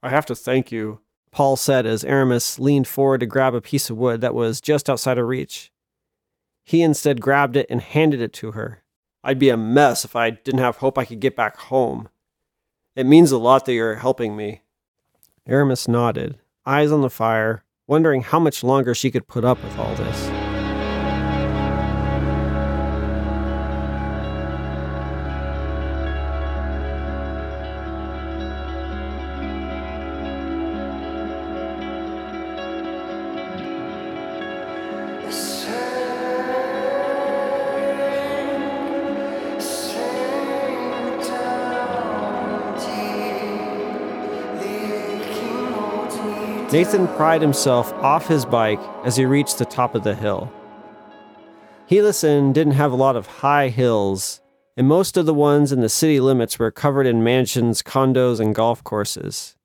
I 0.00 0.10
have 0.10 0.26
to 0.26 0.36
thank 0.36 0.70
you, 0.70 1.00
Paul 1.32 1.56
said 1.56 1.84
as 1.84 2.04
Aramis 2.04 2.60
leaned 2.60 2.86
forward 2.86 3.18
to 3.18 3.26
grab 3.26 3.56
a 3.56 3.60
piece 3.60 3.90
of 3.90 3.96
wood 3.96 4.20
that 4.20 4.36
was 4.36 4.60
just 4.60 4.88
outside 4.88 5.18
of 5.18 5.26
reach. 5.26 5.72
He 6.62 6.80
instead 6.82 7.20
grabbed 7.20 7.56
it 7.56 7.66
and 7.68 7.80
handed 7.80 8.20
it 8.20 8.32
to 8.34 8.52
her. 8.52 8.84
I'd 9.24 9.40
be 9.40 9.48
a 9.48 9.56
mess 9.56 10.04
if 10.04 10.14
I 10.14 10.30
didn't 10.30 10.60
have 10.60 10.76
hope 10.76 10.96
I 10.96 11.04
could 11.04 11.18
get 11.18 11.34
back 11.34 11.56
home. 11.56 12.08
It 13.00 13.06
means 13.06 13.32
a 13.32 13.38
lot 13.38 13.64
that 13.64 13.72
you're 13.72 13.94
helping 13.94 14.36
me. 14.36 14.60
Aramis 15.46 15.88
nodded, 15.88 16.38
eyes 16.66 16.92
on 16.92 17.00
the 17.00 17.08
fire, 17.08 17.64
wondering 17.86 18.20
how 18.20 18.38
much 18.38 18.62
longer 18.62 18.94
she 18.94 19.10
could 19.10 19.26
put 19.26 19.42
up 19.42 19.56
with 19.64 19.78
all 19.78 19.94
this. 19.94 20.39
Nathan 46.72 47.08
pried 47.08 47.42
himself 47.42 47.92
off 47.94 48.28
his 48.28 48.44
bike 48.44 48.78
as 49.04 49.16
he 49.16 49.24
reached 49.24 49.58
the 49.58 49.64
top 49.64 49.96
of 49.96 50.04
the 50.04 50.14
hill. 50.14 50.52
Helison 51.90 52.52
didn't 52.52 52.74
have 52.74 52.92
a 52.92 52.96
lot 52.96 53.16
of 53.16 53.26
high 53.26 53.70
hills, 53.70 54.40
and 54.76 54.86
most 54.86 55.16
of 55.16 55.26
the 55.26 55.34
ones 55.34 55.72
in 55.72 55.80
the 55.80 55.88
city 55.88 56.20
limits 56.20 56.60
were 56.60 56.70
covered 56.70 57.08
in 57.08 57.24
mansions, 57.24 57.82
condos, 57.82 58.38
and 58.38 58.54
golf 58.54 58.84
courses. 58.84 59.56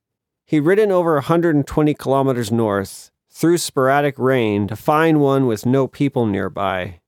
He'd 0.47 0.61
ridden 0.61 0.91
over 0.91 1.13
120 1.13 1.93
kilometers 1.93 2.51
north, 2.51 3.11
through 3.29 3.59
sporadic 3.59 4.17
rain, 4.17 4.67
to 4.67 4.75
find 4.75 5.21
one 5.21 5.45
with 5.45 5.63
no 5.63 5.87
people 5.87 6.25
nearby. 6.25 7.01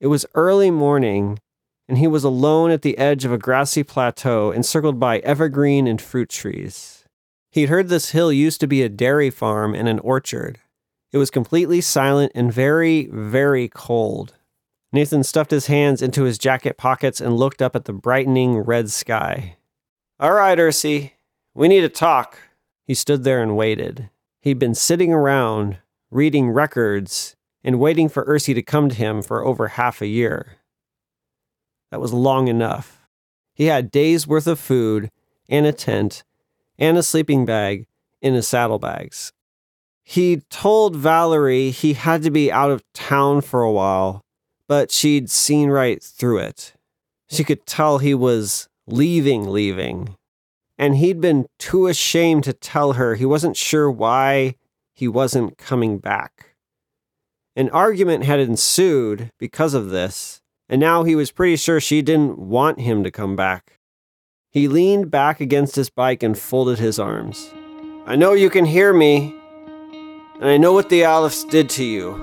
It 0.00 0.08
was 0.08 0.26
early 0.34 0.70
morning, 0.70 1.38
and 1.88 1.96
he 1.96 2.06
was 2.06 2.24
alone 2.24 2.70
at 2.70 2.82
the 2.82 2.98
edge 2.98 3.24
of 3.24 3.32
a 3.32 3.38
grassy 3.38 3.84
plateau 3.84 4.50
encircled 4.50 5.00
by 5.00 5.20
evergreen 5.20 5.86
and 5.86 6.00
fruit 6.00 6.28
trees. 6.28 6.99
He'd 7.50 7.68
heard 7.68 7.88
this 7.88 8.10
hill 8.10 8.32
used 8.32 8.60
to 8.60 8.68
be 8.68 8.82
a 8.82 8.88
dairy 8.88 9.30
farm 9.30 9.74
and 9.74 9.88
an 9.88 9.98
orchard. 9.98 10.60
It 11.12 11.18
was 11.18 11.30
completely 11.30 11.80
silent 11.80 12.30
and 12.34 12.52
very, 12.52 13.08
very 13.12 13.68
cold. 13.68 14.34
Nathan 14.92 15.24
stuffed 15.24 15.50
his 15.50 15.66
hands 15.66 16.02
into 16.02 16.22
his 16.22 16.38
jacket 16.38 16.76
pockets 16.76 17.20
and 17.20 17.36
looked 17.36 17.60
up 17.60 17.74
at 17.74 17.84
the 17.84 17.92
brightening 17.92 18.58
red 18.58 18.90
sky. 18.90 19.56
All 20.20 20.32
right, 20.32 20.58
Ursi, 20.58 21.12
we 21.54 21.66
need 21.66 21.80
to 21.80 21.88
talk. 21.88 22.38
He 22.86 22.94
stood 22.94 23.24
there 23.24 23.42
and 23.42 23.56
waited. 23.56 24.10
He'd 24.40 24.58
been 24.58 24.74
sitting 24.74 25.12
around, 25.12 25.78
reading 26.10 26.50
records, 26.50 27.36
and 27.64 27.80
waiting 27.80 28.08
for 28.08 28.24
Ursi 28.24 28.54
to 28.54 28.62
come 28.62 28.88
to 28.88 28.94
him 28.94 29.22
for 29.22 29.44
over 29.44 29.68
half 29.68 30.00
a 30.00 30.06
year. 30.06 30.56
That 31.90 32.00
was 32.00 32.12
long 32.12 32.48
enough. 32.48 33.00
He 33.54 33.66
had 33.66 33.90
days' 33.90 34.26
worth 34.26 34.46
of 34.46 34.60
food 34.60 35.10
and 35.48 35.66
a 35.66 35.72
tent 35.72 36.22
and 36.80 36.98
a 36.98 37.02
sleeping 37.02 37.44
bag 37.44 37.86
in 38.20 38.34
his 38.34 38.48
saddlebags. 38.48 39.32
He 40.02 40.38
told 40.50 40.96
Valerie 40.96 41.70
he 41.70 41.92
had 41.92 42.22
to 42.22 42.30
be 42.30 42.50
out 42.50 42.70
of 42.70 42.82
town 42.94 43.42
for 43.42 43.62
a 43.62 43.70
while, 43.70 44.22
but 44.66 44.90
she'd 44.90 45.30
seen 45.30 45.68
right 45.68 46.02
through 46.02 46.38
it. 46.38 46.72
She 47.28 47.44
could 47.44 47.64
tell 47.66 47.98
he 47.98 48.14
was 48.14 48.68
leaving, 48.88 49.48
leaving. 49.48 50.16
And 50.76 50.96
he'd 50.96 51.20
been 51.20 51.46
too 51.58 51.86
ashamed 51.86 52.44
to 52.44 52.52
tell 52.52 52.94
her 52.94 53.14
he 53.14 53.26
wasn't 53.26 53.56
sure 53.56 53.90
why 53.90 54.56
he 54.94 55.06
wasn't 55.06 55.58
coming 55.58 55.98
back. 55.98 56.56
An 57.54 57.68
argument 57.70 58.24
had 58.24 58.40
ensued 58.40 59.30
because 59.38 59.74
of 59.74 59.90
this, 59.90 60.40
and 60.68 60.80
now 60.80 61.04
he 61.04 61.14
was 61.14 61.30
pretty 61.30 61.56
sure 61.56 61.80
she 61.80 62.00
didn't 62.00 62.38
want 62.38 62.80
him 62.80 63.04
to 63.04 63.10
come 63.10 63.36
back. 63.36 63.79
He 64.52 64.66
leaned 64.66 65.12
back 65.12 65.40
against 65.40 65.76
his 65.76 65.90
bike 65.90 66.24
and 66.24 66.36
folded 66.36 66.80
his 66.80 66.98
arms. 66.98 67.54
I 68.04 68.16
know 68.16 68.32
you 68.32 68.50
can 68.50 68.64
hear 68.64 68.92
me, 68.92 69.32
and 70.40 70.46
I 70.46 70.56
know 70.56 70.72
what 70.72 70.88
the 70.88 71.02
Alephs 71.02 71.48
did 71.48 71.70
to 71.70 71.84
you. 71.84 72.16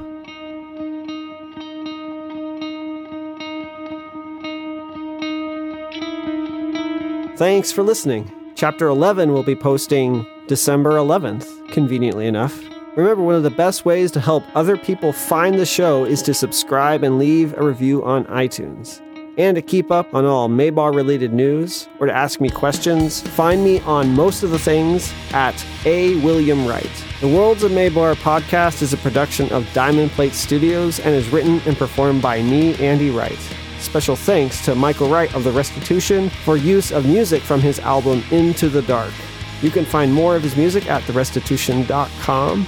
Thanks 7.38 7.72
for 7.72 7.82
listening. 7.82 8.30
Chapter 8.56 8.88
11 8.88 9.32
will 9.32 9.44
be 9.44 9.56
posting 9.56 10.26
December 10.48 10.98
11th, 10.98 11.72
conveniently 11.72 12.28
enough. 12.28 12.62
Remember, 12.98 13.24
one 13.24 13.36
of 13.36 13.44
the 13.44 13.52
best 13.52 13.86
ways 13.86 14.12
to 14.12 14.20
help 14.20 14.44
other 14.54 14.76
people 14.76 15.13
find 15.13 15.58
the 15.58 15.66
show 15.66 16.04
is 16.04 16.22
to 16.24 16.34
subscribe 16.34 17.04
and 17.04 17.20
leave 17.20 17.58
a 17.58 17.63
review 17.63 18.04
on 18.04 18.26
iTunes. 18.26 19.02
And 19.38 19.56
to 19.56 19.62
keep 19.62 19.91
up 19.91 20.15
on 20.15 20.26
all 20.26 20.50
Maybar 20.50 20.95
related 20.95 21.32
news 21.32 21.88
or 22.00 22.08
to 22.08 22.13
ask 22.13 22.41
me 22.41 22.50
questions, 22.50 23.21
find 23.21 23.63
me 23.63 23.80
on 23.82 24.15
most 24.15 24.41
of 24.41 24.50
the 24.50 24.58
things 24.58 25.13
at 25.32 25.63
A. 25.86 26.15
William 26.21 26.65
Wright. 26.65 26.89
The 27.21 27.28
Worlds 27.28 27.62
of 27.62 27.71
Maybar 27.71 28.15
podcast 28.15 28.82
is 28.82 28.93
a 28.93 28.97
production 28.97 29.52
of 29.52 29.71
Diamond 29.73 30.10
Plate 30.12 30.34
Studios 30.34 31.00
and 31.00 31.13
is 31.13 31.30
written 31.30 31.62
and 31.67 31.78
performed 31.78 32.21
by 32.21 32.41
me, 32.41 32.73
Andy 32.84 33.12
Wright. 33.12 33.38
Special 33.80 34.15
thanks 34.15 34.65
to 34.65 34.73
Michael 34.73 35.08
Wright 35.08 35.34
of 35.36 35.43
The 35.43 35.52
Restitution 35.52 36.32
for 36.43 36.58
use 36.58 36.91
of 36.91 37.06
music 37.06 37.43
from 37.43 37.62
his 37.62 37.78
album 37.80 38.23
Into 38.32 38.69
the 38.69 38.82
Dark. 38.82 39.13
You 39.62 39.69
can 39.69 39.86
find 39.86 40.12
more 40.12 40.36
of 40.36 40.41
his 40.41 40.58
music 40.58 40.89
at 40.89 41.04
therestitution.com. 41.04 42.63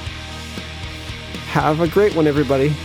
Have 1.48 1.82
a 1.82 1.88
great 1.88 2.16
one, 2.16 2.28
everybody. 2.28 2.76